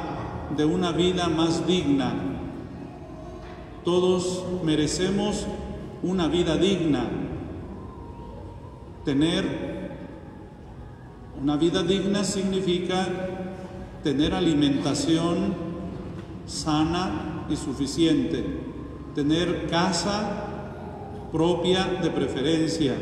de 0.57 0.65
una 0.65 0.91
vida 0.91 1.29
más 1.29 1.69
digna, 1.69 2.13
todos 3.85 4.43
merecemos 4.65 5.47
una 6.03 6.27
vida 6.27 6.57
digna. 6.57 7.09
Tener 9.05 9.45
una 11.41 11.57
vida 11.57 11.85
digna 11.85 12.25
significa 12.25 13.07
tener 14.03 14.35
alimentación 14.35 15.66
sana 16.47 17.47
y 17.51 17.57
suficiente, 17.57 18.45
tener 19.15 19.67
casa 19.69 20.45
propia 21.33 21.85
de 22.03 22.11
preferencia, 22.11 22.95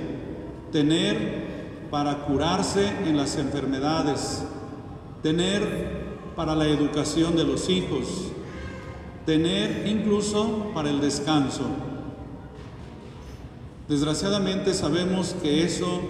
tener 0.72 1.88
para 1.90 2.24
curarse 2.24 2.88
en 3.04 3.16
las 3.16 3.36
enfermedades, 3.36 4.42
tener 5.22 6.04
para 6.34 6.54
la 6.54 6.66
educación 6.66 7.36
de 7.36 7.44
los 7.44 7.68
hijos, 7.68 8.32
tener 9.26 9.86
incluso 9.86 10.72
para 10.74 10.90
el 10.90 11.00
descanso. 11.00 11.64
Desgraciadamente 13.88 14.74
sabemos 14.74 15.36
que 15.42 15.62
eso 15.62 16.00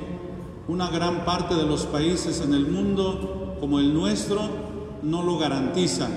una 0.68 0.88
gran 0.88 1.24
parte 1.24 1.54
de 1.54 1.64
los 1.64 1.84
países 1.86 2.40
en 2.40 2.54
el 2.54 2.66
mundo 2.66 3.56
como 3.60 3.80
el 3.80 3.92
nuestro 3.92 4.40
no 5.02 5.22
lo 5.22 5.38
garantiza. 5.38 6.08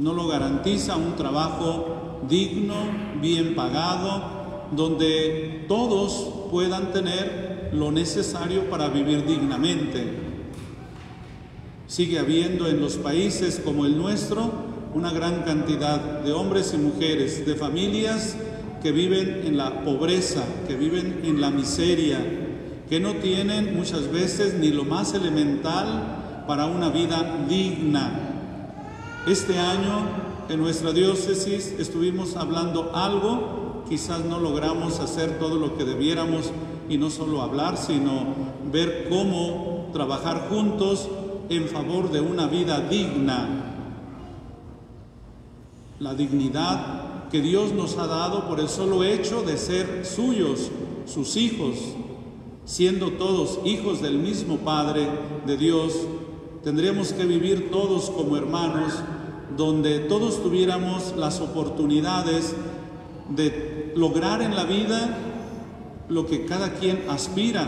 No 0.00 0.14
lo 0.14 0.28
garantiza 0.28 0.96
un 0.96 1.14
trabajo 1.14 2.22
digno, 2.26 2.74
bien 3.20 3.54
pagado, 3.54 4.22
donde 4.74 5.66
todos 5.68 6.48
puedan 6.50 6.90
tener 6.90 7.68
lo 7.74 7.92
necesario 7.92 8.70
para 8.70 8.88
vivir 8.88 9.26
dignamente. 9.26 10.04
Sigue 11.86 12.18
habiendo 12.18 12.66
en 12.66 12.80
los 12.80 12.96
países 12.96 13.60
como 13.62 13.84
el 13.84 13.98
nuestro 13.98 14.50
una 14.94 15.12
gran 15.12 15.42
cantidad 15.42 16.00
de 16.20 16.32
hombres 16.32 16.72
y 16.72 16.78
mujeres, 16.78 17.44
de 17.44 17.54
familias 17.54 18.36
que 18.82 18.92
viven 18.92 19.42
en 19.44 19.58
la 19.58 19.84
pobreza, 19.84 20.42
que 20.66 20.76
viven 20.76 21.20
en 21.24 21.42
la 21.42 21.50
miseria, 21.50 22.18
que 22.88 23.00
no 23.00 23.16
tienen 23.16 23.76
muchas 23.76 24.10
veces 24.10 24.54
ni 24.54 24.70
lo 24.70 24.84
más 24.84 25.12
elemental 25.12 26.44
para 26.46 26.64
una 26.64 26.88
vida 26.88 27.44
digna. 27.46 28.29
Este 29.26 29.58
año 29.58 30.08
en 30.48 30.60
nuestra 30.60 30.92
diócesis 30.92 31.74
estuvimos 31.78 32.36
hablando 32.36 32.92
algo, 32.94 33.84
quizás 33.86 34.24
no 34.24 34.40
logramos 34.40 34.98
hacer 34.98 35.38
todo 35.38 35.56
lo 35.56 35.76
que 35.76 35.84
debiéramos 35.84 36.50
y 36.88 36.96
no 36.96 37.10
solo 37.10 37.42
hablar, 37.42 37.76
sino 37.76 38.24
ver 38.72 39.08
cómo 39.10 39.90
trabajar 39.92 40.48
juntos 40.48 41.06
en 41.50 41.68
favor 41.68 42.10
de 42.10 42.22
una 42.22 42.46
vida 42.46 42.80
digna, 42.80 43.46
la 45.98 46.14
dignidad 46.14 47.28
que 47.28 47.42
Dios 47.42 47.74
nos 47.74 47.98
ha 47.98 48.06
dado 48.06 48.48
por 48.48 48.58
el 48.58 48.70
solo 48.70 49.04
hecho 49.04 49.42
de 49.42 49.58
ser 49.58 50.06
suyos, 50.06 50.70
sus 51.04 51.36
hijos, 51.36 51.76
siendo 52.64 53.10
todos 53.12 53.60
hijos 53.66 54.00
del 54.00 54.18
mismo 54.18 54.56
Padre 54.58 55.08
de 55.46 55.58
Dios, 55.58 55.92
tendríamos 56.62 57.12
que 57.12 57.24
vivir 57.24 57.70
todos 57.70 58.10
como 58.10 58.36
hermanos, 58.36 58.94
donde 59.56 60.00
todos 60.00 60.42
tuviéramos 60.42 61.14
las 61.16 61.40
oportunidades 61.40 62.54
de 63.28 63.92
lograr 63.96 64.42
en 64.42 64.54
la 64.54 64.64
vida 64.64 65.16
lo 66.08 66.26
que 66.26 66.44
cada 66.44 66.74
quien 66.74 67.04
aspira, 67.08 67.66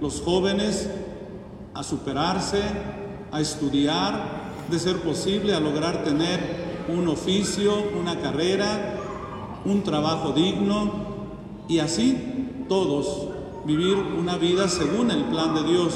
los 0.00 0.20
jóvenes 0.20 0.88
a 1.74 1.82
superarse, 1.82 2.62
a 3.32 3.40
estudiar, 3.40 4.44
de 4.70 4.78
ser 4.78 4.98
posible, 4.98 5.54
a 5.54 5.60
lograr 5.60 6.04
tener 6.04 6.84
un 6.88 7.08
oficio, 7.08 7.74
una 8.00 8.18
carrera, 8.20 8.94
un 9.64 9.82
trabajo 9.82 10.32
digno 10.32 10.92
y 11.68 11.78
así 11.78 12.64
todos 12.68 13.28
vivir 13.66 13.96
una 13.96 14.36
vida 14.36 14.68
según 14.68 15.10
el 15.10 15.24
plan 15.24 15.54
de 15.54 15.64
Dios. 15.64 15.94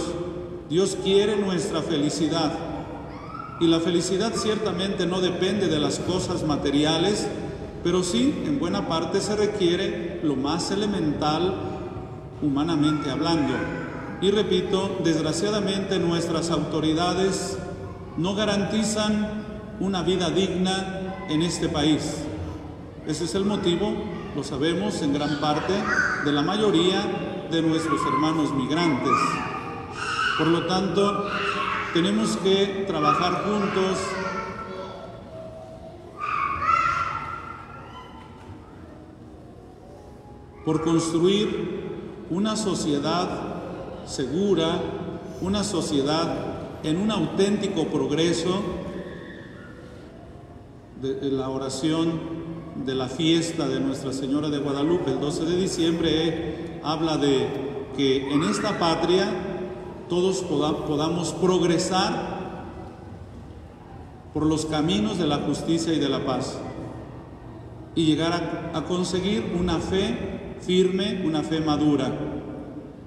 Dios 0.69 0.99
quiere 1.03 1.37
nuestra 1.37 1.81
felicidad 1.81 2.53
y 3.59 3.67
la 3.67 3.81
felicidad 3.81 4.35
ciertamente 4.35 5.07
no 5.07 5.21
depende 5.23 5.67
de 5.67 5.79
las 5.79 5.99
cosas 5.99 6.45
materiales, 6.45 7.27
pero 7.83 8.03
sí 8.03 8.43
en 8.45 8.59
buena 8.59 8.87
parte 8.87 9.21
se 9.21 9.35
requiere 9.35 10.21
lo 10.23 10.37
más 10.37 10.71
elemental 10.71 11.55
humanamente 12.43 13.11
hablando, 13.11 13.55
Y 14.21 14.33
repito, 14.33 14.99
desgraciadamente 15.05 15.99
nuestras 16.01 16.51
autoridades 16.51 17.57
no 18.17 18.35
garantizan 18.35 19.45
una 19.79 20.03
vida 20.03 20.29
digna 20.31 21.25
en 21.29 21.43
este 21.43 21.69
país. 21.69 22.25
Ese 23.07 23.25
es 23.25 23.35
el 23.37 23.45
motivo, 23.45 23.93
lo 24.35 24.43
sabemos 24.43 25.03
en 25.03 25.15
gran 25.15 25.41
parte, 25.41 25.73
de 26.25 26.33
la 26.33 26.43
mayoría 26.43 27.47
de 27.51 27.63
nuestros 27.63 28.01
hermanos 28.07 28.53
migrantes. 28.53 29.15
Por 30.39 30.47
lo 30.47 30.67
tanto, 30.67 31.29
tenemos 31.93 32.37
que 32.37 32.85
trabajar 32.87 33.43
juntos. 33.45 33.99
Por 40.65 40.85
construir 40.85 42.27
una 42.31 42.55
sociedad 42.55 43.29
segura, 44.07 44.81
una 45.41 45.65
sociedad 45.65 46.37
en 46.85 46.99
un 46.99 47.11
auténtico 47.11 47.89
progreso 47.89 48.63
la 51.03 51.49
oración 51.49 52.21
de 52.85 52.95
la 52.95 53.09
fiesta 53.09 53.69
de 53.69 53.81
Nuestra 53.81 54.13
Señora 54.13 54.51
de 54.51 54.59
Guadalupe. 54.59 55.13
El 55.13 55.21
12 55.21 55.45
de 55.45 55.57
diciembre 55.57 56.81
habla 56.85 57.17
de 57.17 57.47
que 57.97 58.33
en 58.33 58.43
esta 58.45 58.79
patria 58.79 59.48
todos 60.09 60.43
podamos 60.43 61.33
progresar 61.33 62.39
por 64.35 64.47
los 64.47 64.67
caminos 64.67 65.19
de 65.19 65.27
la 65.27 65.39
justicia 65.39 65.93
y 65.93 65.99
de 65.99 66.09
la 66.09 66.25
paz 66.25 66.59
y 67.95 68.05
llegar 68.05 68.71
a, 68.75 68.79
a 68.79 68.85
conseguir 68.85 69.55
una 69.59 69.79
fe 69.79 70.57
firme, 70.61 71.23
una 71.25 71.43
fe 71.43 71.61
madura 71.61 72.13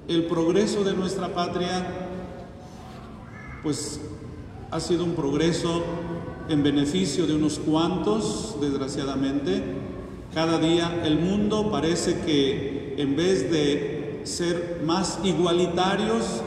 el 0.07 0.25
progreso 0.25 0.83
de 0.83 0.93
nuestra 0.93 1.29
patria, 1.29 1.87
pues 3.63 4.01
ha 4.69 4.79
sido 4.79 5.05
un 5.05 5.13
progreso 5.13 5.83
en 6.49 6.63
beneficio 6.63 7.25
de 7.25 7.35
unos 7.35 7.59
cuantos, 7.59 8.57
desgraciadamente. 8.59 9.63
Cada 10.33 10.59
día 10.59 11.01
el 11.05 11.19
mundo 11.19 11.71
parece 11.71 12.19
que 12.21 12.95
en 12.97 13.15
vez 13.15 13.51
de 13.51 14.21
ser 14.23 14.81
más 14.85 15.19
igualitarios, 15.23 16.41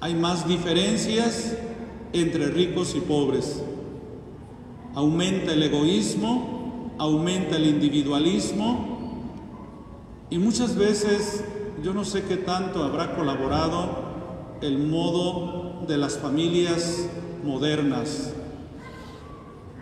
hay 0.00 0.14
más 0.14 0.48
diferencias 0.48 1.56
entre 2.12 2.46
ricos 2.48 2.94
y 2.96 3.00
pobres. 3.00 3.62
Aumenta 4.94 5.52
el 5.52 5.62
egoísmo, 5.62 6.94
aumenta 6.98 7.56
el 7.56 7.66
individualismo 7.66 8.98
y 10.30 10.38
muchas 10.38 10.74
veces 10.76 11.44
yo 11.82 11.92
no 11.92 12.04
sé 12.04 12.24
qué 12.24 12.36
tanto 12.36 12.82
habrá 12.82 13.14
colaborado 13.14 14.10
el 14.62 14.78
modo 14.78 15.86
de 15.86 15.96
las 15.96 16.18
familias 16.18 17.08
modernas 17.44 18.34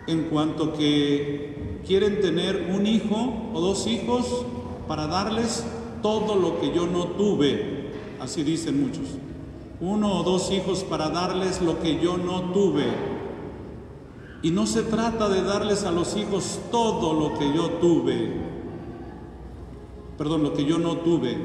en 0.07 0.23
cuanto 0.23 0.73
que 0.73 1.81
quieren 1.85 2.19
tener 2.19 2.71
un 2.73 2.85
hijo 2.87 3.51
o 3.53 3.61
dos 3.61 3.87
hijos 3.87 4.45
para 4.87 5.07
darles 5.07 5.63
todo 6.01 6.35
lo 6.35 6.59
que 6.59 6.73
yo 6.73 6.87
no 6.87 7.05
tuve, 7.09 7.91
así 8.19 8.43
dicen 8.43 8.81
muchos. 8.81 9.28
Uno 9.81 10.19
o 10.19 10.23
dos 10.23 10.51
hijos 10.51 10.83
para 10.83 11.09
darles 11.09 11.61
lo 11.61 11.79
que 11.79 11.99
yo 11.99 12.17
no 12.17 12.51
tuve. 12.51 12.87
Y 14.41 14.51
no 14.51 14.65
se 14.65 14.83
trata 14.83 15.29
de 15.29 15.41
darles 15.43 15.83
a 15.83 15.91
los 15.91 16.15
hijos 16.15 16.59
todo 16.71 17.13
lo 17.13 17.37
que 17.37 17.53
yo 17.53 17.71
tuve, 17.81 18.41
perdón, 20.17 20.43
lo 20.43 20.53
que 20.53 20.63
yo 20.63 20.77
no 20.77 20.97
tuve, 20.97 21.37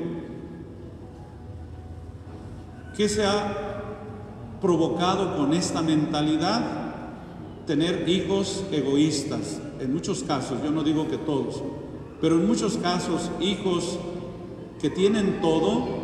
¿Qué 2.96 3.08
se 3.08 3.26
ha 3.26 4.58
provocado 4.60 5.36
con 5.36 5.52
esta 5.52 5.82
mentalidad? 5.82 6.62
Tener 7.66 8.08
hijos 8.08 8.62
egoístas. 8.70 9.60
En 9.80 9.92
muchos 9.92 10.22
casos, 10.22 10.62
yo 10.62 10.70
no 10.70 10.84
digo 10.84 11.08
que 11.08 11.18
todos, 11.18 11.60
pero 12.20 12.36
en 12.36 12.46
muchos 12.46 12.76
casos 12.76 13.32
hijos 13.40 13.98
que 14.80 14.90
tienen 14.90 15.40
todo, 15.40 16.03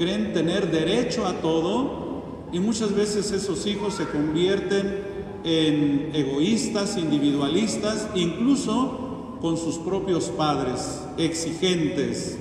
creen 0.00 0.32
tener 0.32 0.70
derecho 0.70 1.26
a 1.26 1.42
todo 1.42 2.46
y 2.52 2.58
muchas 2.58 2.94
veces 2.94 3.32
esos 3.32 3.66
hijos 3.66 3.92
se 3.96 4.08
convierten 4.08 5.04
en 5.44 6.10
egoístas, 6.14 6.96
individualistas, 6.96 8.08
incluso 8.14 9.36
con 9.42 9.58
sus 9.58 9.76
propios 9.76 10.30
padres, 10.30 11.02
exigentes, 11.18 12.38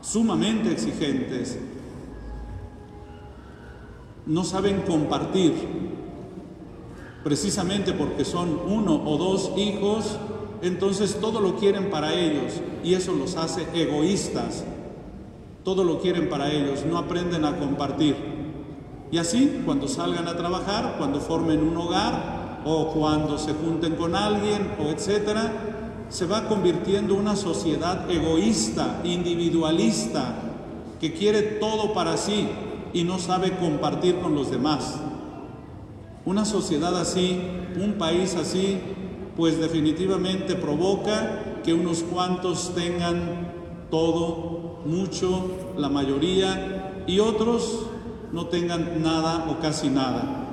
sumamente 0.00 0.72
exigentes, 0.72 1.58
no 4.24 4.44
saben 4.44 4.80
compartir, 4.80 5.52
precisamente 7.22 7.92
porque 7.92 8.24
son 8.24 8.60
uno 8.66 8.94
o 9.04 9.18
dos 9.18 9.52
hijos, 9.58 10.18
entonces 10.62 11.20
todo 11.20 11.40
lo 11.40 11.56
quieren 11.56 11.90
para 11.90 12.14
ellos 12.14 12.62
y 12.82 12.94
eso 12.94 13.12
los 13.12 13.36
hace 13.36 13.66
egoístas. 13.74 14.64
Todo 15.64 15.82
lo 15.82 16.00
quieren 16.00 16.28
para 16.28 16.52
ellos, 16.52 16.84
no 16.84 16.98
aprenden 16.98 17.44
a 17.44 17.56
compartir. 17.56 18.14
Y 19.10 19.16
así, 19.18 19.62
cuando 19.64 19.88
salgan 19.88 20.28
a 20.28 20.36
trabajar, 20.36 20.96
cuando 20.98 21.20
formen 21.20 21.62
un 21.62 21.76
hogar 21.76 22.60
o 22.66 22.88
cuando 22.92 23.38
se 23.38 23.54
junten 23.54 23.96
con 23.96 24.14
alguien 24.14 24.72
o 24.78 24.90
etcétera, 24.90 25.52
se 26.10 26.26
va 26.26 26.48
convirtiendo 26.48 27.14
una 27.14 27.34
sociedad 27.34 28.10
egoísta, 28.10 29.00
individualista, 29.04 30.34
que 31.00 31.14
quiere 31.14 31.42
todo 31.42 31.94
para 31.94 32.16
sí, 32.16 32.46
y 32.92 33.02
no 33.04 33.18
sabe 33.18 33.56
compartir 33.56 34.20
con 34.20 34.34
los 34.34 34.50
demás. 34.50 35.00
Una 36.24 36.44
sociedad 36.44 36.96
así, 36.98 37.40
un 37.82 37.94
país 37.94 38.36
así, 38.36 38.78
pues 39.36 39.58
definitivamente 39.58 40.54
provoca 40.54 41.62
que 41.64 41.74
unos 41.74 42.02
cuantos 42.02 42.74
tengan 42.74 43.53
todo, 43.94 44.80
mucho, 44.86 45.52
la 45.78 45.88
mayoría, 45.88 47.04
y 47.06 47.20
otros 47.20 47.86
no 48.32 48.46
tengan 48.46 49.00
nada 49.00 49.46
o 49.48 49.60
casi 49.60 49.88
nada. 49.88 50.48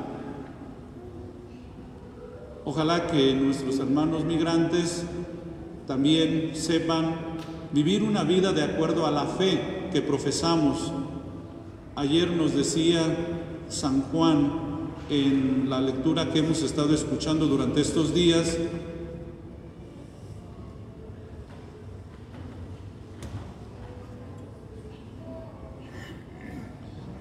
Ojalá 2.66 3.08
que 3.08 3.34
nuestros 3.34 3.80
hermanos 3.80 4.26
migrantes 4.26 5.06
también 5.88 6.52
sepan 6.54 7.16
vivir 7.72 8.04
una 8.04 8.24
vida 8.24 8.54
de 8.54 8.62
acuerdo 8.62 9.08
a 9.08 9.12
la 9.12 9.26
fe 9.26 9.90
que 9.92 10.04
profesamos 10.04 10.92
Ayer 11.96 12.32
nos 12.32 12.56
decía 12.56 13.02
San 13.68 14.02
Juan 14.04 14.50
en 15.10 15.70
la 15.70 15.82
lectura 15.82 16.32
que 16.32 16.40
hemos 16.40 16.64
estado 16.64 16.96
escuchando 16.96 17.46
durante 17.48 17.82
estos 17.82 18.14
días, 18.14 18.58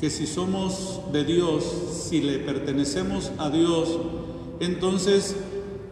que 0.00 0.08
si 0.08 0.26
somos 0.26 1.00
de 1.12 1.24
Dios, 1.24 1.62
si 2.08 2.22
le 2.22 2.38
pertenecemos 2.38 3.32
a 3.36 3.50
Dios, 3.50 3.98
entonces 4.58 5.36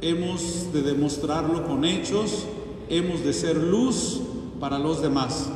hemos 0.01 0.73
de 0.73 0.81
demostrarlo 0.81 1.67
con 1.67 1.85
hechos, 1.85 2.47
hemos 2.89 3.23
de 3.23 3.35
ser 3.35 3.57
luz 3.57 4.21
para 4.59 4.79
los 4.79 5.03
demás. 5.03 5.51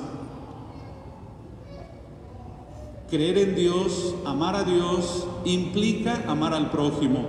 Creer 3.08 3.38
en 3.38 3.54
Dios, 3.54 4.14
amar 4.26 4.54
a 4.54 4.64
Dios, 4.64 5.26
implica 5.46 6.22
amar 6.28 6.52
al 6.52 6.70
prójimo. 6.70 7.20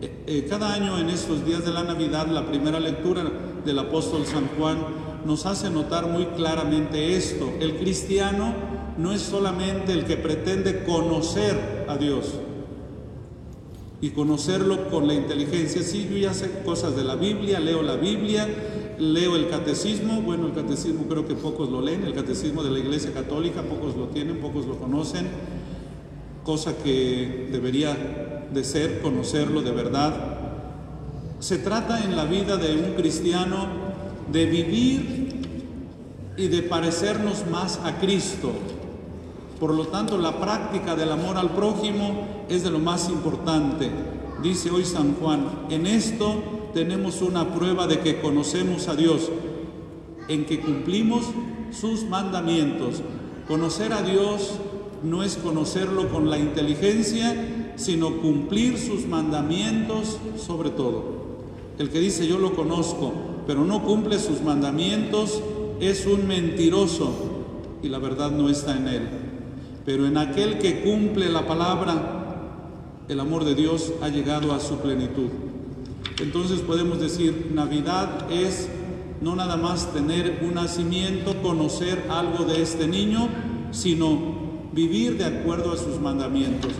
Eh, 0.00 0.24
eh, 0.26 0.46
cada 0.48 0.74
año 0.74 0.98
en 0.98 1.10
estos 1.10 1.44
días 1.44 1.64
de 1.64 1.72
la 1.72 1.82
Navidad, 1.82 2.28
la 2.28 2.46
primera 2.46 2.78
lectura 2.78 3.24
del 3.64 3.78
apóstol 3.80 4.24
San 4.26 4.46
Juan 4.56 4.78
nos 5.24 5.44
hace 5.44 5.70
notar 5.70 6.06
muy 6.06 6.26
claramente 6.26 7.16
esto. 7.16 7.52
El 7.58 7.78
cristiano 7.78 8.75
no 8.98 9.12
es 9.12 9.22
solamente 9.22 9.92
el 9.92 10.04
que 10.04 10.16
pretende 10.16 10.84
conocer 10.84 11.84
a 11.88 11.96
Dios 11.96 12.34
y 14.00 14.10
conocerlo 14.10 14.88
con 14.90 15.06
la 15.06 15.14
inteligencia. 15.14 15.82
Sí, 15.82 16.08
yo 16.10 16.16
ya 16.16 16.34
sé 16.34 16.50
cosas 16.64 16.96
de 16.96 17.04
la 17.04 17.16
Biblia, 17.16 17.60
leo 17.60 17.82
la 17.82 17.96
Biblia, 17.96 18.46
leo 18.98 19.36
el 19.36 19.48
catecismo, 19.48 20.22
bueno, 20.22 20.46
el 20.46 20.54
catecismo 20.54 21.04
creo 21.08 21.26
que 21.26 21.34
pocos 21.34 21.70
lo 21.70 21.80
leen, 21.80 22.04
el 22.04 22.14
catecismo 22.14 22.62
de 22.62 22.70
la 22.70 22.78
Iglesia 22.78 23.12
Católica, 23.12 23.62
pocos 23.62 23.96
lo 23.96 24.06
tienen, 24.08 24.38
pocos 24.38 24.66
lo 24.66 24.78
conocen, 24.78 25.26
cosa 26.44 26.76
que 26.76 27.48
debería 27.50 28.46
de 28.52 28.64
ser 28.64 29.00
conocerlo 29.00 29.62
de 29.62 29.72
verdad. 29.72 30.38
Se 31.40 31.58
trata 31.58 32.02
en 32.04 32.16
la 32.16 32.24
vida 32.24 32.56
de 32.56 32.74
un 32.74 32.94
cristiano 32.94 33.66
de 34.32 34.46
vivir 34.46 35.26
y 36.36 36.48
de 36.48 36.62
parecernos 36.62 37.46
más 37.50 37.80
a 37.82 37.98
Cristo. 37.98 38.52
Por 39.58 39.72
lo 39.72 39.86
tanto, 39.86 40.18
la 40.18 40.38
práctica 40.38 40.94
del 40.94 41.10
amor 41.12 41.38
al 41.38 41.50
prójimo 41.50 42.44
es 42.48 42.62
de 42.62 42.70
lo 42.70 42.78
más 42.78 43.08
importante. 43.08 43.90
Dice 44.42 44.70
hoy 44.70 44.84
San 44.84 45.14
Juan, 45.14 45.66
en 45.70 45.86
esto 45.86 46.34
tenemos 46.74 47.22
una 47.22 47.54
prueba 47.54 47.86
de 47.86 48.00
que 48.00 48.20
conocemos 48.20 48.88
a 48.88 48.94
Dios, 48.94 49.30
en 50.28 50.44
que 50.44 50.60
cumplimos 50.60 51.24
sus 51.72 52.04
mandamientos. 52.04 53.02
Conocer 53.48 53.94
a 53.94 54.02
Dios 54.02 54.52
no 55.02 55.22
es 55.22 55.36
conocerlo 55.36 56.10
con 56.10 56.28
la 56.28 56.38
inteligencia, 56.38 57.72
sino 57.76 58.18
cumplir 58.18 58.78
sus 58.78 59.06
mandamientos 59.06 60.18
sobre 60.36 60.70
todo. 60.70 61.16
El 61.78 61.88
que 61.88 62.00
dice 62.00 62.26
yo 62.26 62.38
lo 62.38 62.54
conozco, 62.54 63.12
pero 63.46 63.64
no 63.64 63.82
cumple 63.84 64.18
sus 64.18 64.42
mandamientos, 64.42 65.42
es 65.80 66.06
un 66.06 66.26
mentiroso 66.26 67.10
y 67.82 67.88
la 67.88 67.98
verdad 67.98 68.30
no 68.30 68.50
está 68.50 68.76
en 68.76 68.88
él. 68.88 69.25
Pero 69.86 70.04
en 70.04 70.18
aquel 70.18 70.58
que 70.58 70.82
cumple 70.82 71.30
la 71.30 71.46
palabra, 71.46 72.26
el 73.08 73.20
amor 73.20 73.44
de 73.44 73.54
Dios 73.54 73.92
ha 74.02 74.08
llegado 74.08 74.52
a 74.52 74.58
su 74.58 74.78
plenitud. 74.78 75.28
Entonces 76.20 76.60
podemos 76.60 77.00
decir, 77.00 77.52
Navidad 77.54 78.30
es 78.32 78.68
no 79.20 79.36
nada 79.36 79.56
más 79.56 79.92
tener 79.92 80.40
un 80.42 80.54
nacimiento, 80.54 81.40
conocer 81.40 82.06
algo 82.10 82.44
de 82.44 82.62
este 82.62 82.88
niño, 82.88 83.28
sino 83.70 84.18
vivir 84.72 85.18
de 85.18 85.24
acuerdo 85.24 85.72
a 85.72 85.76
sus 85.76 86.00
mandamientos. 86.00 86.72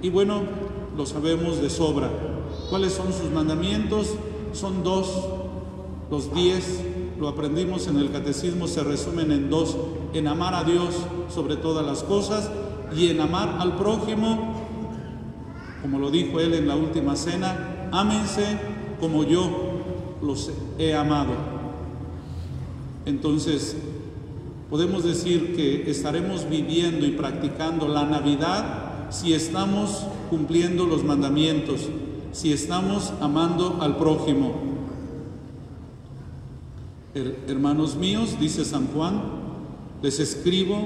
Y 0.00 0.10
bueno, 0.10 0.42
lo 0.96 1.06
sabemos 1.06 1.60
de 1.60 1.70
sobra. 1.70 2.08
¿Cuáles 2.70 2.92
son 2.92 3.12
sus 3.12 3.30
mandamientos? 3.32 4.14
Son 4.52 4.84
dos, 4.84 5.28
los 6.08 6.32
diez, 6.32 6.82
lo 7.18 7.28
aprendimos 7.28 7.86
en 7.86 7.98
el 7.98 8.10
catecismo, 8.10 8.66
se 8.66 8.82
resumen 8.82 9.30
en 9.30 9.50
dos, 9.50 9.76
en 10.12 10.26
amar 10.26 10.54
a 10.54 10.64
Dios 10.64 10.94
sobre 11.28 11.56
todas 11.56 11.84
las 11.84 12.02
cosas 12.02 12.50
y 12.96 13.08
en 13.08 13.20
amar 13.20 13.56
al 13.60 13.76
prójimo, 13.76 14.54
como 15.82 15.98
lo 15.98 16.10
dijo 16.10 16.40
él 16.40 16.54
en 16.54 16.66
la 16.66 16.76
última 16.76 17.16
cena, 17.16 17.88
ámense 17.92 18.58
como 19.00 19.24
yo 19.24 19.50
los 20.22 20.50
he 20.78 20.94
amado. 20.94 21.32
Entonces, 23.06 23.76
podemos 24.70 25.04
decir 25.04 25.54
que 25.54 25.90
estaremos 25.90 26.48
viviendo 26.48 27.06
y 27.06 27.12
practicando 27.12 27.86
la 27.86 28.04
Navidad 28.04 29.10
si 29.10 29.32
estamos 29.34 30.06
cumpliendo 30.30 30.86
los 30.86 31.04
mandamientos, 31.04 31.88
si 32.32 32.52
estamos 32.52 33.12
amando 33.20 33.78
al 33.80 33.96
prójimo. 33.96 34.73
Hermanos 37.14 37.96
míos, 37.96 38.36
dice 38.40 38.64
San 38.64 38.88
Juan, 38.88 39.22
les 40.02 40.18
escribo 40.20 40.76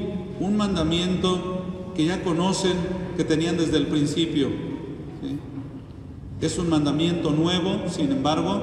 un 0.40 0.56
mandamiento 0.56 1.92
que 1.94 2.04
ya 2.04 2.22
conocen, 2.22 2.74
que 3.16 3.24
tenían 3.24 3.56
desde 3.56 3.78
el 3.78 3.86
principio. 3.86 4.48
Es 6.40 6.58
un 6.58 6.68
mandamiento 6.68 7.30
nuevo, 7.30 7.88
sin 7.88 8.12
embargo, 8.12 8.62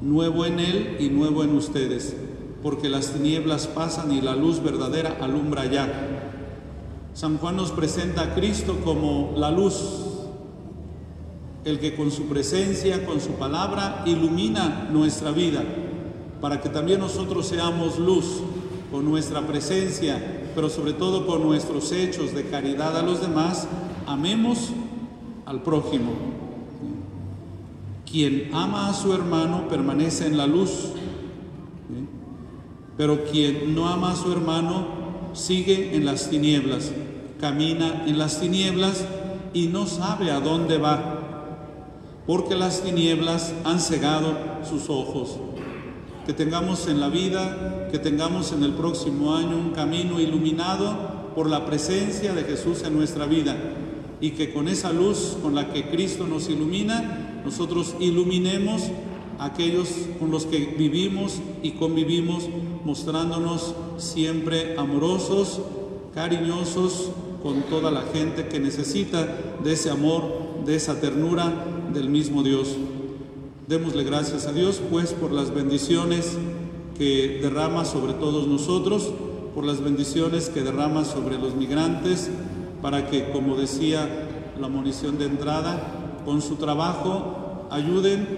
nuevo 0.00 0.46
en 0.46 0.60
él 0.60 0.96
y 1.00 1.08
nuevo 1.08 1.44
en 1.44 1.54
ustedes 1.56 2.16
porque 2.62 2.88
las 2.88 3.12
tinieblas 3.12 3.66
pasan 3.66 4.12
y 4.12 4.20
la 4.20 4.36
luz 4.36 4.62
verdadera 4.62 5.18
alumbra 5.20 5.66
ya. 5.66 6.30
San 7.12 7.38
Juan 7.38 7.56
nos 7.56 7.72
presenta 7.72 8.22
a 8.22 8.34
Cristo 8.34 8.78
como 8.84 9.34
la 9.36 9.50
luz, 9.50 9.74
el 11.64 11.80
que 11.80 11.94
con 11.94 12.10
su 12.10 12.26
presencia, 12.26 13.04
con 13.04 13.20
su 13.20 13.32
palabra, 13.32 14.04
ilumina 14.06 14.88
nuestra 14.92 15.32
vida, 15.32 15.64
para 16.42 16.60
que 16.60 16.68
también 16.68 17.00
nosotros 17.00 17.46
seamos 17.46 17.98
luz 17.98 18.42
con 18.90 19.06
nuestra 19.06 19.46
presencia, 19.46 20.50
pero 20.54 20.68
sobre 20.68 20.92
todo 20.92 21.26
con 21.26 21.42
nuestros 21.42 21.90
hechos 21.92 22.34
de 22.34 22.44
caridad 22.44 22.94
a 22.98 23.02
los 23.02 23.22
demás, 23.22 23.66
amemos 24.06 24.68
al 25.46 25.62
prójimo. 25.62 26.12
Quien 28.04 28.50
ama 28.52 28.90
a 28.90 28.92
su 28.92 29.14
hermano 29.14 29.68
permanece 29.68 30.26
en 30.26 30.36
la 30.36 30.46
luz 30.46 30.90
pero 32.96 33.24
quien 33.24 33.74
no 33.74 33.88
ama 33.88 34.12
a 34.12 34.16
su 34.16 34.30
hermano 34.30 34.86
sigue 35.32 35.96
en 35.96 36.04
las 36.04 36.28
tinieblas, 36.28 36.92
camina 37.40 38.04
en 38.06 38.18
las 38.18 38.40
tinieblas 38.40 39.04
y 39.54 39.68
no 39.68 39.86
sabe 39.86 40.30
a 40.30 40.40
dónde 40.40 40.78
va, 40.78 41.18
porque 42.26 42.54
las 42.54 42.82
tinieblas 42.82 43.54
han 43.64 43.80
cegado 43.80 44.34
sus 44.68 44.88
ojos. 44.90 45.38
Que 46.26 46.32
tengamos 46.32 46.86
en 46.88 47.00
la 47.00 47.08
vida, 47.08 47.88
que 47.90 47.98
tengamos 47.98 48.52
en 48.52 48.62
el 48.62 48.72
próximo 48.72 49.34
año 49.34 49.56
un 49.56 49.70
camino 49.70 50.20
iluminado 50.20 51.32
por 51.34 51.48
la 51.48 51.66
presencia 51.66 52.34
de 52.34 52.44
Jesús 52.44 52.82
en 52.84 52.96
nuestra 52.96 53.26
vida 53.26 53.56
y 54.20 54.30
que 54.30 54.52
con 54.52 54.68
esa 54.68 54.92
luz 54.92 55.36
con 55.42 55.54
la 55.54 55.72
que 55.72 55.88
Cristo 55.90 56.26
nos 56.26 56.48
ilumina, 56.48 57.40
nosotros 57.44 57.96
iluminemos 57.98 58.82
aquellos 59.40 59.88
con 60.20 60.30
los 60.30 60.46
que 60.46 60.58
vivimos 60.78 61.40
y 61.62 61.72
convivimos, 61.72 62.48
mostrándonos 62.84 63.74
siempre 63.98 64.76
amorosos, 64.78 65.60
cariñosos 66.14 67.10
con 67.42 67.62
toda 67.62 67.90
la 67.90 68.02
gente 68.02 68.46
que 68.46 68.60
necesita 68.60 69.26
de 69.62 69.72
ese 69.72 69.90
amor, 69.90 70.62
de 70.64 70.76
esa 70.76 71.00
ternura 71.00 71.52
del 71.92 72.08
mismo 72.08 72.44
Dios. 72.44 72.76
Démosle 73.72 74.04
gracias 74.04 74.46
a 74.46 74.52
Dios, 74.52 74.82
pues, 74.90 75.14
por 75.14 75.32
las 75.32 75.54
bendiciones 75.54 76.36
que 76.98 77.38
derrama 77.40 77.86
sobre 77.86 78.12
todos 78.12 78.46
nosotros, 78.46 79.10
por 79.54 79.64
las 79.64 79.80
bendiciones 79.80 80.50
que 80.50 80.60
derrama 80.60 81.06
sobre 81.06 81.38
los 81.38 81.54
migrantes, 81.54 82.28
para 82.82 83.06
que, 83.08 83.30
como 83.30 83.56
decía 83.56 84.06
la 84.60 84.68
munición 84.68 85.16
de 85.16 85.24
entrada, 85.24 86.20
con 86.26 86.42
su 86.42 86.56
trabajo 86.56 87.66
ayuden 87.70 88.28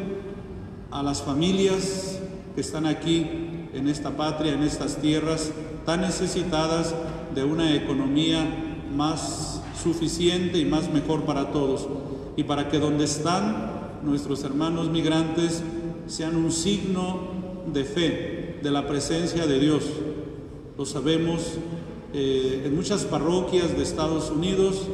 a 0.93 1.03
las 1.03 1.23
familias 1.23 2.21
que 2.55 2.61
están 2.61 2.87
aquí 2.87 3.27
en 3.73 3.89
esta 3.89 4.11
patria, 4.11 4.53
en 4.53 4.63
estas 4.63 4.99
tierras 4.99 5.51
tan 5.85 6.03
necesitadas 6.03 6.95
de 7.35 7.43
una 7.43 7.75
economía 7.75 8.47
más 8.95 9.61
suficiente 9.83 10.59
y 10.59 10.65
más 10.65 10.93
mejor 10.93 11.25
para 11.25 11.51
todos. 11.51 11.89
Y 12.37 12.45
para 12.45 12.69
que 12.69 12.79
donde 12.79 13.03
están 13.03 13.74
nuestros 14.05 14.45
hermanos 14.45 14.91
migrantes 14.91 15.63
sean 16.07 16.37
un 16.37 16.53
signo 16.53 17.19
de 17.73 17.85
fe, 17.85 18.61
de 18.63 18.71
la 18.71 18.87
presencia 18.87 19.47
de 19.47 19.59
Dios. 19.59 19.85
Lo 20.77 20.85
sabemos 20.85 21.59
eh, 22.13 22.63
en 22.67 22.77
muchas 22.77 23.05
parroquias 23.05 23.77
de 23.77 23.83
Estados 23.83 24.31
Unidos, 24.31 24.87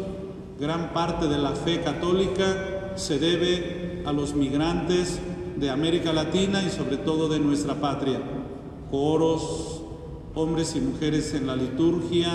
gran 0.59 0.92
parte 0.92 1.27
de 1.27 1.38
la 1.38 1.53
fe 1.53 1.81
católica 1.81 2.92
se 2.96 3.18
debe 3.18 4.03
a 4.07 4.12
los 4.12 4.35
migrantes 4.35 5.18
de 5.57 5.70
América 5.70 6.12
Latina 6.12 6.62
y 6.62 6.70
sobre 6.70 6.96
todo 6.96 7.29
de 7.29 7.38
nuestra 7.38 7.75
patria. 7.75 8.20
Coros, 8.90 9.83
hombres 10.35 10.75
y 10.77 10.81
mujeres 10.81 11.35
en 11.35 11.46
la 11.46 11.57
liturgia, 11.57 12.31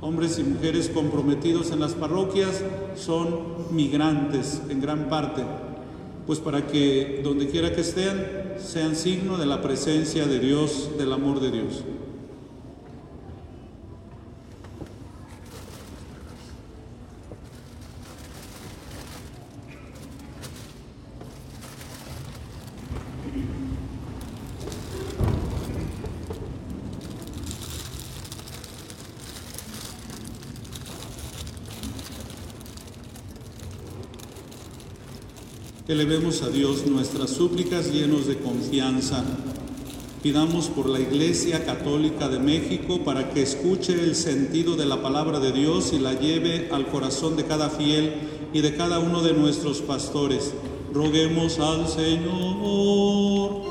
hombres 0.00 0.38
y 0.38 0.44
mujeres 0.44 0.88
comprometidos 0.88 1.70
en 1.72 1.80
las 1.80 1.94
parroquias, 1.94 2.62
son 2.96 3.38
migrantes 3.70 4.62
en 4.68 4.80
gran 4.80 5.08
parte, 5.08 5.42
pues 6.26 6.38
para 6.38 6.66
que 6.66 7.20
donde 7.22 7.48
quiera 7.48 7.74
que 7.74 7.82
estén 7.82 8.54
sean 8.58 8.96
signo 8.96 9.36
de 9.36 9.46
la 9.46 9.60
presencia 9.60 10.26
de 10.26 10.38
Dios, 10.38 10.90
del 10.96 11.12
amor 11.12 11.40
de 11.40 11.50
Dios. 11.50 11.84
Elevemos 35.94 36.42
a 36.42 36.48
Dios 36.48 36.88
nuestras 36.88 37.30
súplicas 37.30 37.92
llenos 37.92 38.26
de 38.26 38.36
confianza. 38.36 39.22
Pidamos 40.24 40.66
por 40.66 40.88
la 40.88 40.98
Iglesia 40.98 41.64
Católica 41.64 42.28
de 42.28 42.40
México 42.40 43.04
para 43.04 43.30
que 43.30 43.42
escuche 43.42 43.92
el 43.92 44.16
sentido 44.16 44.74
de 44.74 44.86
la 44.86 45.00
palabra 45.00 45.38
de 45.38 45.52
Dios 45.52 45.92
y 45.92 46.00
la 46.00 46.14
lleve 46.14 46.68
al 46.72 46.88
corazón 46.88 47.36
de 47.36 47.44
cada 47.44 47.70
fiel 47.70 48.12
y 48.52 48.60
de 48.60 48.74
cada 48.74 48.98
uno 48.98 49.22
de 49.22 49.34
nuestros 49.34 49.82
pastores. 49.82 50.52
Roguemos 50.92 51.60
al 51.60 51.86
Señor. 51.86 53.62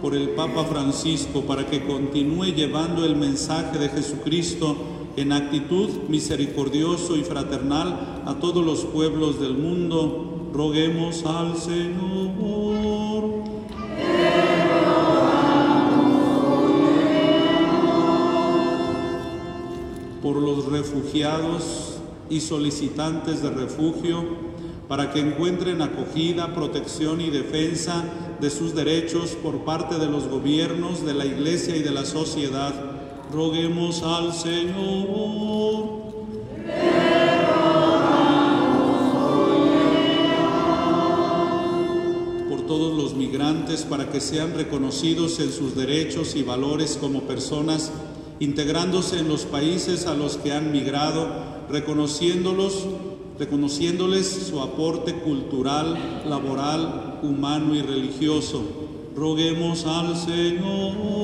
por 0.00 0.14
el 0.14 0.30
Papa 0.30 0.64
Francisco 0.64 1.42
para 1.42 1.66
que 1.66 1.84
continúe 1.84 2.54
llevando 2.54 3.04
el 3.04 3.16
mensaje 3.16 3.76
de 3.76 3.88
Jesucristo 3.88 4.76
en 5.16 5.32
actitud 5.32 5.88
misericordioso 6.08 7.16
y 7.16 7.24
fraternal 7.24 8.22
a 8.26 8.34
todos 8.34 8.64
los 8.64 8.84
pueblos 8.84 9.40
del 9.40 9.56
mundo, 9.56 10.50
roguemos 10.52 11.24
al 11.24 11.56
Señor. 11.56 13.44
Por 20.22 20.36
los 20.36 20.66
refugiados 20.66 21.98
y 22.28 22.40
solicitantes 22.40 23.42
de 23.42 23.50
refugio, 23.50 24.24
para 24.88 25.12
que 25.12 25.20
encuentren 25.20 25.82
acogida, 25.82 26.54
protección 26.54 27.20
y 27.20 27.30
defensa 27.30 28.04
de 28.40 28.50
sus 28.50 28.74
derechos 28.74 29.30
por 29.42 29.64
parte 29.64 29.98
de 29.98 30.06
los 30.06 30.28
gobiernos, 30.28 31.04
de 31.04 31.14
la 31.14 31.24
Iglesia 31.24 31.76
y 31.76 31.82
de 31.82 31.90
la 31.90 32.04
sociedad. 32.04 32.95
Roguemos 33.32 34.02
al 34.02 34.32
Señor. 34.32 36.06
Por 42.48 42.66
todos 42.66 42.96
los 42.96 43.14
migrantes 43.14 43.82
para 43.82 44.10
que 44.10 44.20
sean 44.20 44.54
reconocidos 44.54 45.40
en 45.40 45.50
sus 45.52 45.74
derechos 45.74 46.36
y 46.36 46.42
valores 46.42 46.96
como 47.00 47.22
personas, 47.22 47.92
integrándose 48.40 49.18
en 49.18 49.28
los 49.28 49.44
países 49.44 50.06
a 50.06 50.14
los 50.14 50.36
que 50.36 50.52
han 50.52 50.72
migrado, 50.72 51.28
reconociéndolos 51.68 52.86
reconociéndoles 53.38 54.48
su 54.48 54.60
aporte 54.60 55.14
cultural, 55.14 56.22
laboral, 56.26 57.20
humano 57.22 57.74
y 57.74 57.82
religioso. 57.82 58.62
Roguemos 59.14 59.84
al 59.86 60.16
Señor. 60.16 61.15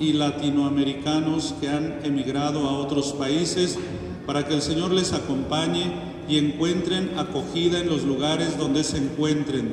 Y 0.00 0.12
latinoamericanos 0.14 1.54
que 1.60 1.68
han 1.68 2.00
emigrado 2.02 2.68
a 2.68 2.78
otros 2.78 3.12
países, 3.12 3.78
para 4.26 4.46
que 4.46 4.54
el 4.54 4.62
Señor 4.62 4.92
les 4.92 5.12
acompañe 5.12 5.92
y 6.28 6.38
encuentren 6.38 7.12
acogida 7.16 7.78
en 7.78 7.88
los 7.88 8.02
lugares 8.02 8.58
donde 8.58 8.82
se 8.82 8.98
encuentren. 8.98 9.72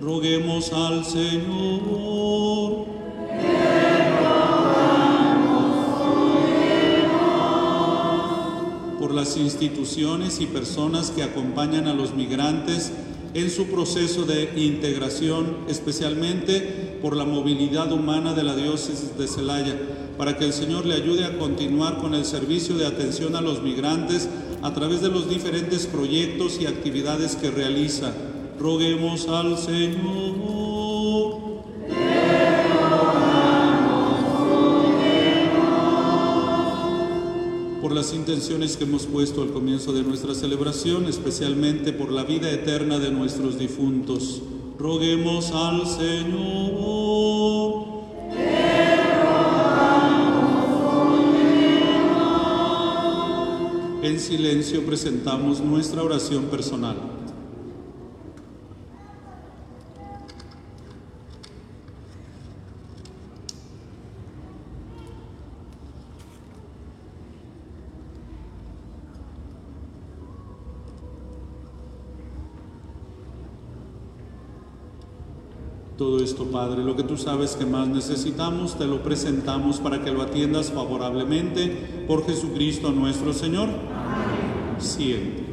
Roguemos 0.00 0.72
al 0.72 1.04
Señor. 1.04 2.86
por 8.98 9.14
las 9.14 9.36
instituciones 9.38 10.40
y 10.40 10.46
personas 10.46 11.10
que 11.10 11.22
acompañan 11.22 11.88
a 11.88 11.94
los 11.94 12.14
migrantes 12.14 12.92
en 13.34 13.50
su 13.50 13.66
proceso 13.66 14.24
de 14.24 14.52
integración, 14.56 15.58
especialmente 15.68 16.98
por 17.00 17.16
la 17.16 17.24
movilidad 17.24 17.92
humana 17.92 18.34
de 18.34 18.42
la 18.42 18.56
diócesis 18.56 19.16
de 19.16 19.28
Celaya, 19.28 19.76
para 20.18 20.36
que 20.36 20.44
el 20.44 20.52
Señor 20.52 20.84
le 20.84 20.94
ayude 20.94 21.24
a 21.24 21.38
continuar 21.38 21.98
con 21.98 22.14
el 22.14 22.24
servicio 22.24 22.76
de 22.76 22.86
atención 22.86 23.36
a 23.36 23.40
los 23.40 23.62
migrantes 23.62 24.28
a 24.62 24.74
través 24.74 25.00
de 25.00 25.08
los 25.08 25.30
diferentes 25.30 25.86
proyectos 25.86 26.60
y 26.60 26.66
actividades 26.66 27.36
que 27.36 27.50
realiza. 27.50 28.12
Roguemos 28.58 29.28
al 29.28 29.56
Señor. 29.56 30.59
Por 37.80 37.92
las 37.92 38.12
intenciones 38.12 38.76
que 38.76 38.84
hemos 38.84 39.06
puesto 39.06 39.42
al 39.42 39.52
comienzo 39.52 39.92
de 39.92 40.02
nuestra 40.02 40.34
celebración, 40.34 41.06
especialmente 41.06 41.92
por 41.92 42.12
la 42.12 42.24
vida 42.24 42.50
eterna 42.50 42.98
de 42.98 43.10
nuestros 43.10 43.58
difuntos. 43.58 44.42
Roguemos 44.78 45.50
al 45.52 45.86
Señor. 45.86 47.20
En 54.02 54.18
silencio 54.18 54.84
presentamos 54.84 55.60
nuestra 55.60 56.02
oración 56.02 56.44
personal. 56.44 57.19
Todo 76.00 76.24
esto, 76.24 76.46
Padre, 76.46 76.82
lo 76.82 76.96
que 76.96 77.02
tú 77.02 77.18
sabes 77.18 77.56
que 77.56 77.66
más 77.66 77.86
necesitamos, 77.86 78.78
te 78.78 78.86
lo 78.86 79.02
presentamos 79.02 79.80
para 79.80 80.02
que 80.02 80.10
lo 80.10 80.22
atiendas 80.22 80.72
favorablemente 80.72 82.04
por 82.08 82.24
Jesucristo 82.24 82.90
nuestro 82.90 83.34
Señor. 83.34 83.68
Siempre. 84.78 85.49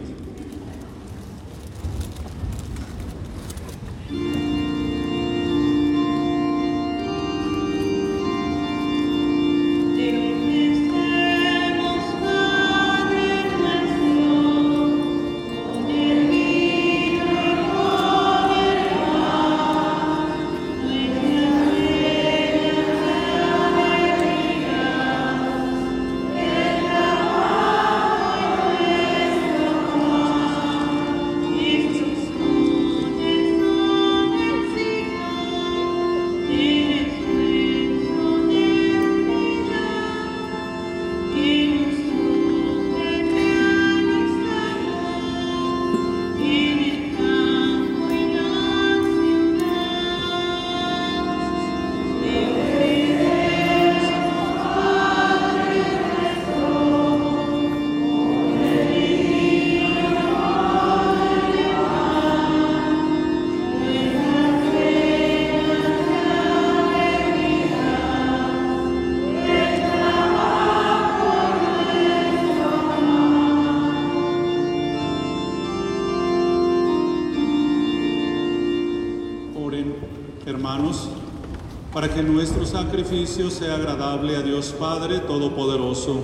Que 82.17 82.23
nuestro 82.23 82.65
sacrificio 82.65 83.51
sea 83.51 83.75
agradable 83.75 84.35
a 84.37 84.41
Dios 84.41 84.73
Padre 84.79 85.19
Todopoderoso. 85.19 86.19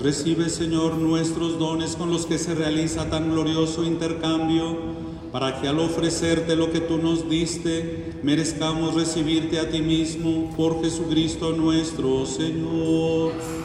Recibe, 0.00 0.48
Señor, 0.48 0.96
nuestros 0.96 1.56
dones 1.56 1.94
con 1.94 2.10
los 2.10 2.26
que 2.26 2.36
se 2.36 2.52
realiza 2.52 3.08
tan 3.08 3.30
glorioso 3.30 3.84
intercambio, 3.84 4.76
para 5.30 5.60
que 5.60 5.68
al 5.68 5.78
ofrecerte 5.78 6.56
lo 6.56 6.72
que 6.72 6.80
tú 6.80 6.98
nos 6.98 7.30
diste, 7.30 8.14
merezcamos 8.24 8.96
recibirte 8.96 9.60
a 9.60 9.70
ti 9.70 9.82
mismo 9.82 10.52
por 10.56 10.82
Jesucristo 10.82 11.52
nuestro 11.52 12.26
Señor. 12.26 13.61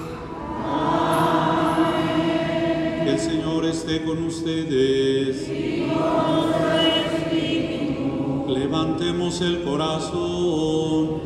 Señor 3.20 3.65
esté 3.65 4.03
con 4.03 4.24
ustedes. 4.24 5.47
Levantemos 8.47 9.41
el 9.41 9.63
corazón. 9.63 11.22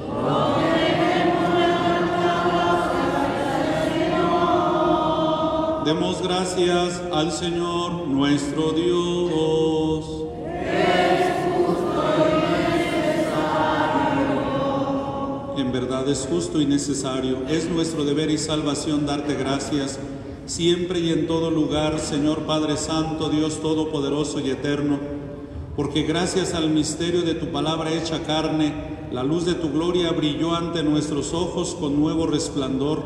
Demos 5.86 6.22
gracias 6.22 7.02
al 7.12 7.32
Señor 7.32 8.08
nuestro 8.08 8.72
Dios. 8.72 10.06
En 15.58 15.72
verdad 15.72 16.08
es 16.10 16.28
justo 16.30 16.62
y 16.62 16.66
necesario, 16.66 17.44
es 17.48 17.70
nuestro 17.70 18.04
deber 18.04 18.30
y 18.30 18.38
salvación 18.38 19.06
darte 19.06 19.36
gracias 19.36 20.00
siempre 20.52 21.00
y 21.00 21.12
en 21.12 21.28
todo 21.28 21.50
lugar, 21.50 21.98
Señor 21.98 22.40
Padre 22.40 22.76
Santo, 22.76 23.30
Dios 23.30 23.62
Todopoderoso 23.62 24.42
y 24.42 24.50
Eterno, 24.50 25.00
porque 25.78 26.04
gracias 26.04 26.54
al 26.54 26.70
misterio 26.70 27.22
de 27.22 27.36
tu 27.36 27.54
palabra 27.54 27.94
hecha 27.94 28.24
carne, 28.24 28.74
la 29.14 29.24
luz 29.24 29.46
de 29.46 29.54
tu 29.54 29.72
gloria 29.72 30.12
brilló 30.12 30.54
ante 30.54 30.84
nuestros 30.84 31.34
ojos 31.34 31.74
con 31.80 31.98
nuevo 31.98 32.28
resplandor, 32.28 33.02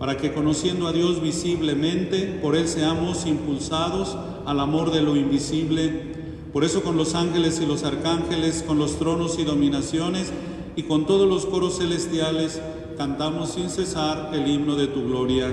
para 0.00 0.16
que 0.16 0.32
conociendo 0.32 0.88
a 0.88 0.92
Dios 0.92 1.22
visiblemente, 1.22 2.40
por 2.42 2.56
Él 2.56 2.66
seamos 2.66 3.24
impulsados 3.24 4.16
al 4.44 4.58
amor 4.58 4.90
de 4.90 5.02
lo 5.02 5.14
invisible. 5.14 6.10
Por 6.52 6.64
eso 6.64 6.82
con 6.82 6.96
los 6.96 7.14
ángeles 7.14 7.60
y 7.62 7.66
los 7.66 7.84
arcángeles, 7.84 8.64
con 8.66 8.80
los 8.80 8.98
tronos 8.98 9.38
y 9.38 9.44
dominaciones, 9.44 10.32
y 10.74 10.82
con 10.82 11.06
todos 11.06 11.28
los 11.28 11.46
coros 11.46 11.78
celestiales, 11.78 12.60
cantamos 12.96 13.50
sin 13.50 13.70
cesar 13.70 14.32
el 14.34 14.48
himno 14.48 14.74
de 14.74 14.88
tu 14.88 15.04
gloria. 15.04 15.52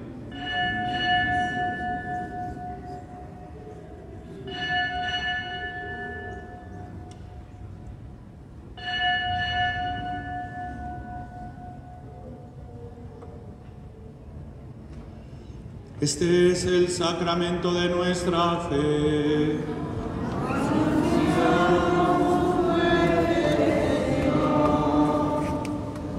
Este 16.01 16.51
es 16.51 16.65
el 16.65 16.89
sacramento 16.89 17.73
de 17.75 17.89
nuestra 17.89 18.61
fe. 18.61 19.59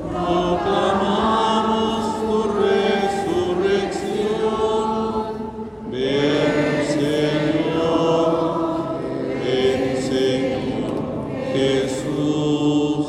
Proclamamos 0.09 2.20
tu 2.20 2.45
resurrección. 2.62 5.35
Ven, 5.91 6.87
Señor, 6.87 8.30
ven, 9.43 9.99
Señor 10.01 10.95
Jesús. 11.53 13.07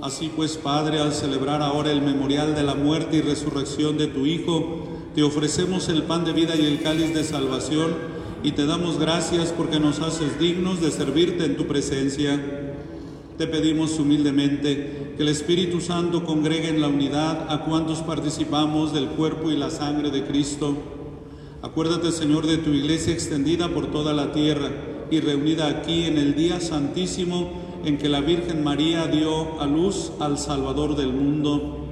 Así 0.00 0.30
pues, 0.36 0.56
Padre, 0.58 1.00
al 1.00 1.12
celebrar 1.12 1.60
ahora 1.60 1.90
el 1.90 2.02
memorial 2.02 2.54
de 2.54 2.62
la 2.62 2.76
muerte 2.76 3.16
y 3.16 3.20
resurrección 3.20 3.98
de 3.98 4.06
tu 4.06 4.26
Hijo, 4.26 4.97
te 5.18 5.24
ofrecemos 5.24 5.88
el 5.88 6.04
pan 6.04 6.24
de 6.24 6.32
vida 6.32 6.54
y 6.54 6.64
el 6.64 6.80
cáliz 6.80 7.12
de 7.12 7.24
salvación 7.24 7.92
y 8.44 8.52
te 8.52 8.66
damos 8.66 9.00
gracias 9.00 9.50
porque 9.50 9.80
nos 9.80 9.98
haces 9.98 10.38
dignos 10.38 10.80
de 10.80 10.92
servirte 10.92 11.44
en 11.44 11.56
tu 11.56 11.66
presencia. 11.66 12.40
Te 13.36 13.48
pedimos 13.48 13.98
humildemente 13.98 15.14
que 15.16 15.22
el 15.24 15.28
Espíritu 15.28 15.80
Santo 15.80 16.24
congregue 16.24 16.68
en 16.68 16.80
la 16.80 16.86
unidad 16.86 17.52
a 17.52 17.64
cuantos 17.64 17.98
participamos 18.02 18.92
del 18.92 19.08
cuerpo 19.08 19.50
y 19.50 19.56
la 19.56 19.70
sangre 19.70 20.12
de 20.12 20.22
Cristo. 20.22 20.76
Acuérdate, 21.62 22.12
Señor, 22.12 22.46
de 22.46 22.58
tu 22.58 22.70
iglesia 22.70 23.12
extendida 23.12 23.74
por 23.74 23.90
toda 23.90 24.12
la 24.12 24.30
tierra 24.30 24.70
y 25.10 25.18
reunida 25.18 25.66
aquí 25.66 26.04
en 26.04 26.16
el 26.16 26.36
día 26.36 26.60
santísimo 26.60 27.80
en 27.84 27.98
que 27.98 28.08
la 28.08 28.20
Virgen 28.20 28.62
María 28.62 29.08
dio 29.08 29.60
a 29.60 29.66
luz 29.66 30.12
al 30.20 30.38
Salvador 30.38 30.94
del 30.94 31.12
mundo 31.12 31.87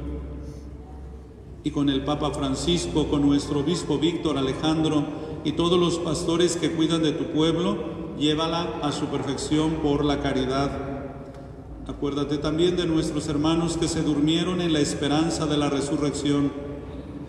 y 1.66 1.72
con 1.72 1.88
el 1.88 2.04
Papa 2.04 2.30
Francisco, 2.30 3.08
con 3.08 3.22
nuestro 3.22 3.58
obispo 3.58 3.98
Víctor 3.98 4.38
Alejandro 4.38 5.02
y 5.42 5.50
todos 5.50 5.80
los 5.80 5.98
pastores 5.98 6.54
que 6.54 6.70
cuidan 6.70 7.02
de 7.02 7.10
tu 7.10 7.24
pueblo, 7.32 7.76
llévala 8.20 8.78
a 8.82 8.92
su 8.92 9.06
perfección 9.06 9.80
por 9.82 10.04
la 10.04 10.20
caridad. 10.20 10.70
Acuérdate 11.88 12.38
también 12.38 12.76
de 12.76 12.86
nuestros 12.86 13.26
hermanos 13.26 13.76
que 13.78 13.88
se 13.88 14.02
durmieron 14.02 14.60
en 14.60 14.72
la 14.72 14.78
esperanza 14.78 15.46
de 15.46 15.56
la 15.56 15.68
resurrección 15.68 16.52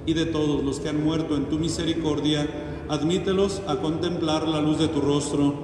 y 0.05 0.13
de 0.13 0.27
todos 0.27 0.63
los 0.63 0.79
que 0.79 0.89
han 0.89 1.03
muerto 1.03 1.35
en 1.35 1.49
tu 1.49 1.57
misericordia, 1.57 2.85
admítelos 2.89 3.63
a 3.65 3.77
contemplar 3.77 4.47
la 4.47 4.61
luz 4.61 4.77
de 4.77 4.87
tu 4.87 5.01
rostro. 5.01 5.55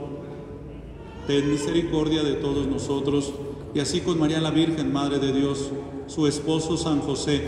Ten 1.27 1.47
misericordia 1.47 2.23
de 2.23 2.33
todos 2.33 2.65
nosotros 2.65 3.33
y 3.75 3.81
así 3.81 4.01
con 4.01 4.17
María 4.17 4.41
la 4.41 4.49
Virgen, 4.49 4.91
Madre 4.91 5.19
de 5.19 5.31
Dios, 5.31 5.69
su 6.07 6.25
esposo 6.25 6.75
San 6.75 7.01
José, 7.01 7.47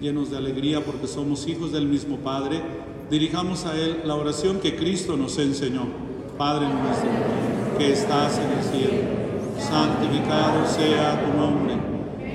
Llenos 0.00 0.30
de 0.30 0.36
alegría 0.36 0.84
porque 0.84 1.06
somos 1.06 1.46
hijos 1.48 1.72
del 1.72 1.86
mismo 1.86 2.18
Padre, 2.18 2.62
dirijamos 3.10 3.66
a 3.66 3.76
Él 3.76 4.02
la 4.04 4.14
oración 4.14 4.60
que 4.60 4.76
Cristo 4.76 5.16
nos 5.16 5.38
enseñó. 5.38 5.86
Padre 6.36 6.66
nuestro, 6.68 7.10
que 7.78 7.92
estás 7.92 8.38
en 8.38 8.58
el 8.58 8.64
cielo, 8.64 9.02
santificado 9.58 10.66
sea 10.68 11.20
tu 11.24 11.36
nombre, 11.36 11.74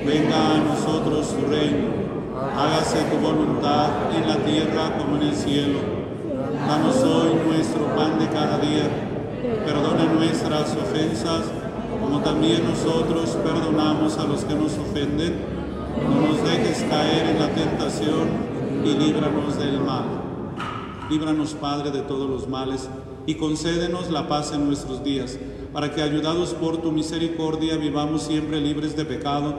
venga 0.06 0.56
a 0.56 0.58
nosotros 0.58 1.30
tu 1.30 1.50
reino, 1.50 1.88
hágase 2.58 2.98
tu 3.04 3.18
voluntad 3.26 4.14
en 4.14 4.28
la 4.28 4.38
tierra 4.44 4.98
como 4.98 5.16
en 5.18 5.30
el 5.30 5.36
cielo. 5.36 5.80
Danos 6.68 6.98
hoy 6.98 7.32
nuestro 7.48 7.86
pan 7.96 8.20
de 8.20 8.28
cada 8.28 8.58
día, 8.58 8.90
perdona 9.66 10.12
nuestras 10.14 10.76
ofensas, 10.76 11.46
como 12.02 12.20
también 12.20 12.64
nosotros 12.66 13.38
perdonamos 13.42 14.18
a 14.18 14.26
los 14.26 14.44
que 14.44 14.56
nos 14.56 14.78
ofenden. 14.78 15.63
No 16.02 16.28
nos 16.28 16.44
dejes 16.44 16.84
caer 16.90 17.30
en 17.30 17.40
la 17.40 17.50
tentación 17.50 18.30
y 18.84 18.94
líbranos 18.98 19.58
del 19.58 19.80
mal. 19.80 20.06
Líbranos, 21.10 21.54
Padre, 21.54 21.92
de 21.92 22.02
todos 22.02 22.30
los 22.30 22.48
males 22.48 22.90
y 23.26 23.36
concédenos 23.36 24.10
la 24.10 24.28
paz 24.28 24.54
en 24.54 24.66
nuestros 24.66 25.04
días, 25.04 25.38
para 25.72 25.92
que, 25.92 26.02
ayudados 26.02 26.54
por 26.54 26.78
tu 26.78 26.92
misericordia, 26.92 27.78
vivamos 27.78 28.24
siempre 28.24 28.60
libres 28.60 28.96
de 28.96 29.06
pecado 29.06 29.56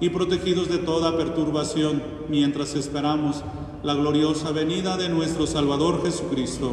y 0.00 0.10
protegidos 0.10 0.68
de 0.68 0.78
toda 0.78 1.16
perturbación, 1.16 2.02
mientras 2.28 2.74
esperamos 2.74 3.42
la 3.82 3.94
gloriosa 3.94 4.50
venida 4.52 4.96
de 4.96 5.08
nuestro 5.08 5.46
Salvador 5.46 6.02
Jesucristo. 6.04 6.72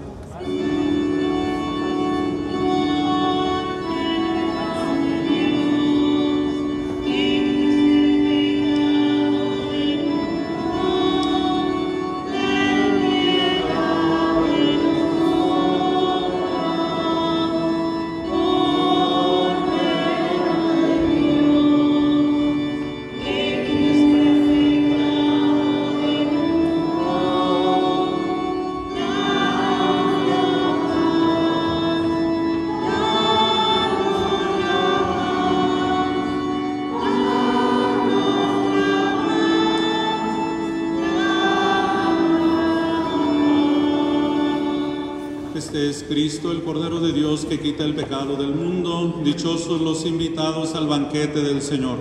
Cristo, 46.31 46.53
el 46.53 46.63
Cordero 46.63 47.01
de 47.01 47.11
Dios 47.11 47.45
que 47.45 47.59
quita 47.59 47.83
el 47.83 47.93
pecado 47.93 48.37
del 48.37 48.55
mundo. 48.55 49.19
Dichosos 49.21 49.81
los 49.81 50.05
invitados 50.05 50.75
al 50.75 50.87
banquete 50.87 51.41
del 51.41 51.61
Señor. 51.61 51.97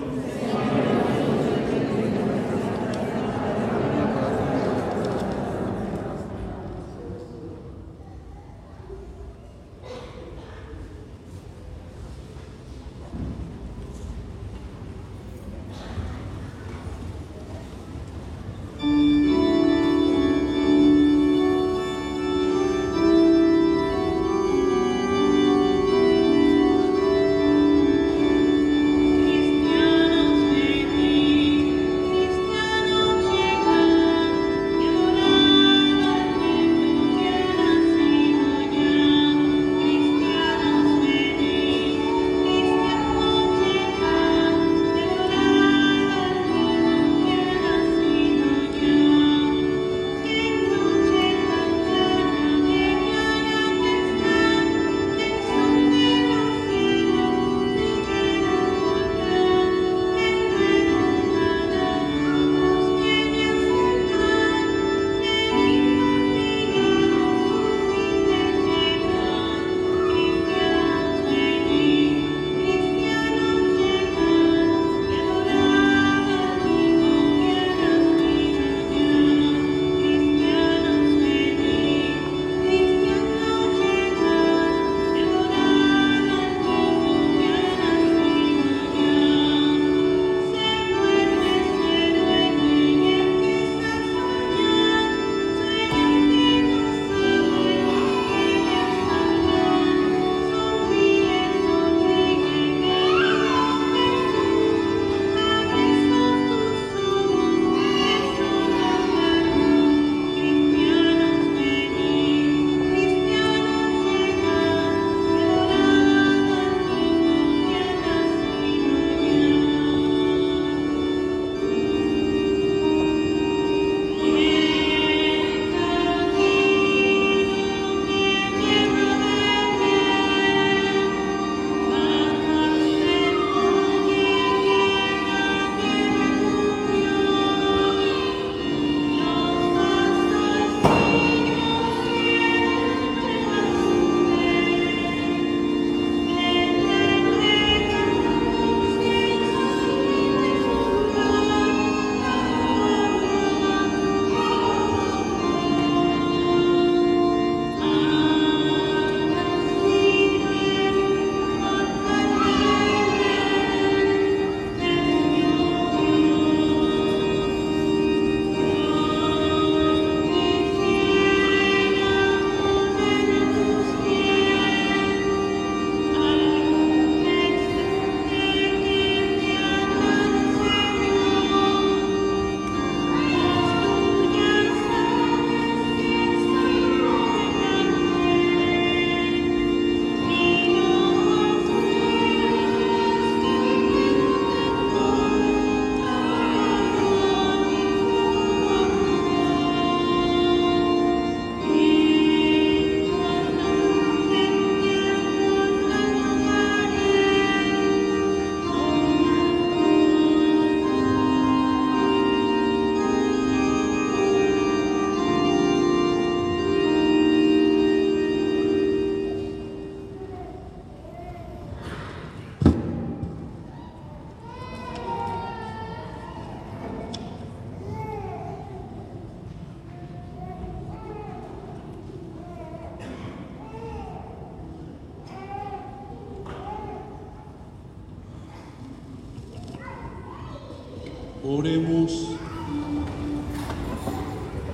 Oremos. 241.61 242.27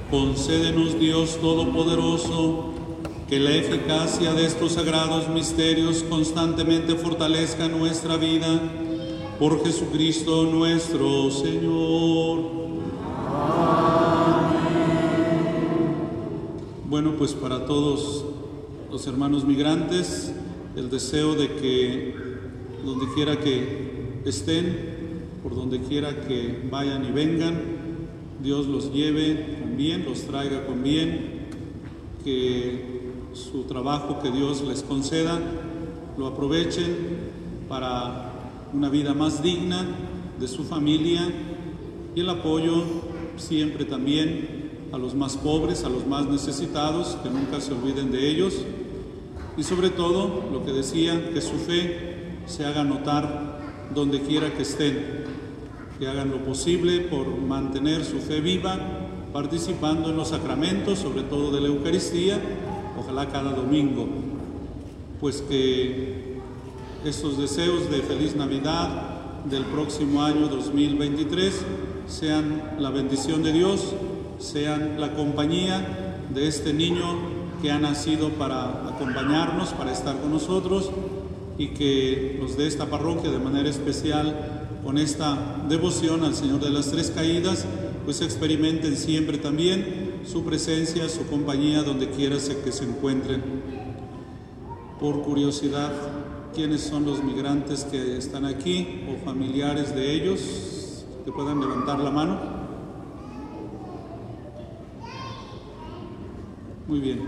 Concédenos 0.08 0.96
Dios 1.00 1.36
Todopoderoso, 1.40 2.74
que 3.28 3.40
la 3.40 3.50
eficacia 3.50 4.32
de 4.34 4.46
estos 4.46 4.74
sagrados 4.74 5.28
misterios 5.28 6.04
constantemente 6.08 6.94
fortalezca 6.94 7.66
nuestra 7.66 8.16
vida. 8.16 8.60
Por 9.40 9.64
Jesucristo 9.64 10.44
nuestro 10.44 11.28
Señor. 11.32 12.38
Bueno, 16.88 17.14
pues 17.18 17.32
para 17.32 17.66
todos 17.66 18.26
los 18.92 19.04
hermanos 19.08 19.44
migrantes, 19.44 20.32
el 20.76 20.88
deseo 20.88 21.34
de 21.34 21.48
que 21.48 22.14
donde 22.84 23.12
quiera 23.12 23.40
que 23.40 24.22
estén, 24.24 24.85
por 25.46 25.54
donde 25.54 25.78
quiera 25.78 26.22
que 26.22 26.66
vayan 26.68 27.04
y 27.04 27.12
vengan, 27.12 27.54
Dios 28.42 28.66
los 28.66 28.92
lleve 28.92 29.58
con 29.60 29.76
bien, 29.76 30.04
los 30.04 30.22
traiga 30.22 30.66
con 30.66 30.82
bien, 30.82 31.46
que 32.24 33.12
su 33.32 33.62
trabajo 33.62 34.18
que 34.20 34.32
Dios 34.32 34.64
les 34.66 34.82
conceda 34.82 35.38
lo 36.18 36.26
aprovechen 36.26 36.96
para 37.68 38.32
una 38.72 38.88
vida 38.88 39.14
más 39.14 39.40
digna 39.40 39.86
de 40.40 40.48
su 40.48 40.64
familia 40.64 41.20
y 42.16 42.20
el 42.22 42.28
apoyo 42.28 42.82
siempre 43.36 43.84
también 43.84 44.88
a 44.90 44.98
los 44.98 45.14
más 45.14 45.36
pobres, 45.36 45.84
a 45.84 45.88
los 45.88 46.08
más 46.08 46.26
necesitados, 46.26 47.16
que 47.22 47.30
nunca 47.30 47.60
se 47.60 47.72
olviden 47.72 48.10
de 48.10 48.28
ellos. 48.28 48.64
Y 49.56 49.62
sobre 49.62 49.90
todo, 49.90 50.48
lo 50.52 50.64
que 50.64 50.72
decía, 50.72 51.30
que 51.32 51.40
su 51.40 51.54
fe 51.54 52.40
se 52.46 52.64
haga 52.64 52.82
notar 52.82 53.60
donde 53.94 54.20
quiera 54.22 54.52
que 54.52 54.62
estén, 54.62 55.35
que 55.98 56.06
hagan 56.06 56.30
lo 56.30 56.38
posible 56.44 57.00
por 57.00 57.26
mantener 57.38 58.04
su 58.04 58.18
fe 58.18 58.40
viva, 58.40 58.78
participando 59.32 60.10
en 60.10 60.16
los 60.16 60.28
sacramentos, 60.28 60.98
sobre 60.98 61.22
todo 61.22 61.50
de 61.50 61.60
la 61.60 61.68
Eucaristía, 61.68 62.38
ojalá 62.98 63.28
cada 63.28 63.52
domingo, 63.52 64.06
pues 65.20 65.42
que 65.42 66.36
estos 67.04 67.38
deseos 67.38 67.90
de 67.90 68.00
feliz 68.00 68.36
Navidad 68.36 69.44
del 69.44 69.64
próximo 69.64 70.22
año 70.22 70.48
2023 70.48 71.64
sean 72.06 72.76
la 72.78 72.90
bendición 72.90 73.42
de 73.42 73.52
Dios, 73.52 73.94
sean 74.38 75.00
la 75.00 75.14
compañía 75.14 76.16
de 76.34 76.48
este 76.48 76.72
niño 76.72 77.36
que 77.62 77.70
ha 77.70 77.78
nacido 77.78 78.30
para 78.30 78.88
acompañarnos, 78.88 79.70
para 79.70 79.92
estar 79.92 80.18
con 80.20 80.30
nosotros 80.30 80.90
y 81.58 81.68
que 81.68 82.36
los 82.40 82.56
de 82.56 82.66
esta 82.66 82.86
parroquia 82.86 83.30
de 83.30 83.38
manera 83.38 83.68
especial 83.68 84.55
con 84.86 84.98
esta 84.98 85.64
devoción 85.68 86.22
al 86.22 86.36
Señor 86.36 86.60
de 86.60 86.70
las 86.70 86.92
Tres 86.92 87.10
Caídas, 87.10 87.64
pues 88.04 88.20
experimenten 88.20 88.96
siempre 88.96 89.36
también 89.36 90.20
su 90.24 90.44
presencia, 90.44 91.08
su 91.08 91.26
compañía 91.26 91.82
donde 91.82 92.08
quiera 92.08 92.36
que 92.36 92.70
se 92.70 92.84
encuentren. 92.84 93.42
Por 95.00 95.22
curiosidad, 95.22 95.90
¿quiénes 96.54 96.82
son 96.82 97.04
los 97.04 97.24
migrantes 97.24 97.82
que 97.82 98.16
están 98.16 98.44
aquí 98.44 99.04
o 99.10 99.24
familiares 99.24 99.92
de 99.92 100.12
ellos 100.12 101.04
que 101.24 101.32
puedan 101.32 101.58
levantar 101.58 101.98
la 101.98 102.12
mano? 102.12 102.38
Muy 106.86 107.00
bien. 107.00 107.22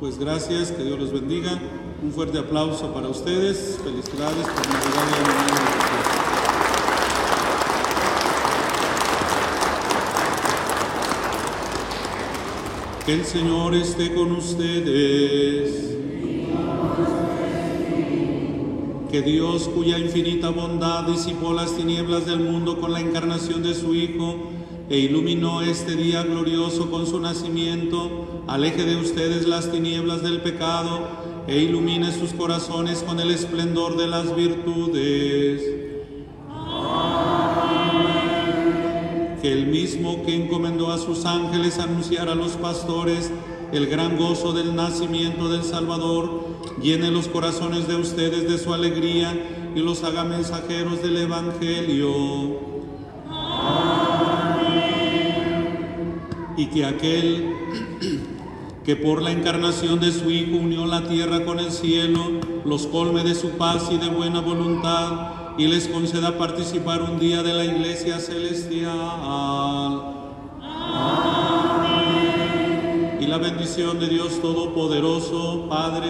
Pues 0.00 0.18
gracias, 0.18 0.72
que 0.72 0.82
Dios 0.82 0.98
los 0.98 1.12
bendiga. 1.12 1.60
Un 2.02 2.10
fuerte 2.10 2.38
aplauso 2.38 2.94
para 2.94 3.08
ustedes. 3.08 3.78
Felicidades 3.84 4.46
por 4.46 4.66
Navidad 4.66 5.40
Año 5.44 5.60
Que 13.06 13.14
el 13.14 13.24
Señor 13.24 13.74
esté 13.74 14.14
con 14.14 14.32
ustedes. 14.32 15.96
Que 19.10 19.22
Dios, 19.22 19.68
cuya 19.68 19.98
infinita 19.98 20.50
bondad 20.50 21.04
disipó 21.04 21.54
las 21.54 21.76
tinieblas 21.76 22.26
del 22.26 22.40
mundo 22.40 22.78
con 22.78 22.92
la 22.92 23.00
encarnación 23.00 23.62
de 23.62 23.74
su 23.74 23.94
Hijo 23.94 24.36
e 24.90 24.98
iluminó 24.98 25.62
este 25.62 25.96
día 25.96 26.22
glorioso 26.22 26.90
con 26.90 27.06
su 27.06 27.20
nacimiento, 27.20 28.42
aleje 28.46 28.84
de 28.84 28.96
ustedes 28.96 29.48
las 29.48 29.72
tinieblas 29.72 30.22
del 30.22 30.42
pecado 30.42 31.08
e 31.46 31.58
ilumine 31.58 32.12
sus 32.12 32.34
corazones 32.34 33.02
con 33.02 33.18
el 33.18 33.30
esplendor 33.30 33.96
de 33.96 34.08
las 34.08 34.36
virtudes. 34.36 35.79
Que 39.42 39.52
el 39.52 39.66
mismo 39.66 40.22
que 40.24 40.34
encomendó 40.34 40.92
a 40.92 40.98
sus 40.98 41.24
ángeles 41.24 41.78
anunciar 41.78 42.28
a 42.28 42.34
los 42.34 42.52
pastores 42.52 43.30
el 43.72 43.86
gran 43.86 44.18
gozo 44.18 44.52
del 44.52 44.74
nacimiento 44.74 45.48
del 45.48 45.62
Salvador, 45.62 46.44
llene 46.82 47.10
los 47.10 47.28
corazones 47.28 47.86
de 47.86 47.96
ustedes 47.96 48.48
de 48.48 48.58
su 48.58 48.74
alegría 48.74 49.32
y 49.74 49.80
los 49.80 50.02
haga 50.02 50.24
mensajeros 50.24 51.02
del 51.02 51.16
Evangelio. 51.18 52.70
Y 56.56 56.66
que 56.66 56.84
aquel 56.84 57.54
que 58.84 58.96
por 58.96 59.22
la 59.22 59.30
encarnación 59.30 60.00
de 60.00 60.10
su 60.10 60.30
Hijo 60.30 60.56
unió 60.56 60.86
la 60.86 61.06
tierra 61.06 61.44
con 61.44 61.58
el 61.58 61.70
cielo, 61.70 62.40
los 62.64 62.86
colme 62.86 63.22
de 63.22 63.34
su 63.34 63.50
paz 63.50 63.88
y 63.92 63.98
de 63.98 64.08
buena 64.08 64.40
voluntad, 64.40 65.39
y 65.60 65.66
les 65.66 65.88
conceda 65.88 66.38
participar 66.38 67.02
un 67.02 67.18
día 67.18 67.42
de 67.42 67.52
la 67.52 67.66
iglesia 67.66 68.18
celestial. 68.18 68.94
Y 73.20 73.26
la 73.26 73.36
bendición 73.36 74.00
de 74.00 74.08
Dios 74.08 74.40
Todopoderoso, 74.40 75.66
Padre, 75.68 76.08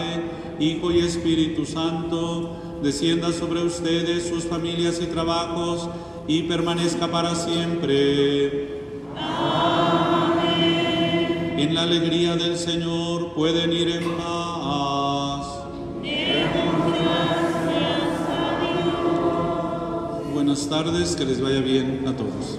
Hijo 0.60 0.92
y 0.92 1.00
Espíritu 1.00 1.66
Santo, 1.66 2.78
descienda 2.80 3.32
sobre 3.32 3.64
ustedes, 3.64 4.28
sus 4.28 4.44
familias 4.44 5.00
y 5.02 5.06
trabajos, 5.06 5.88
y 6.28 6.44
permanezca 6.44 7.08
para 7.08 7.34
siempre 7.34 8.78
en 11.58 11.74
la 11.74 11.82
alegría 11.82 12.36
del 12.36 12.56
Señor 12.56 13.34
pueden 13.34 13.72
ir 13.72 13.88
en 13.88 14.12
paz. 14.16 14.59
Buenas 20.50 20.68
tardes, 20.68 21.14
que 21.14 21.24
les 21.24 21.40
vaya 21.40 21.60
bien 21.60 22.02
a 22.08 22.16
todos. 22.16 22.58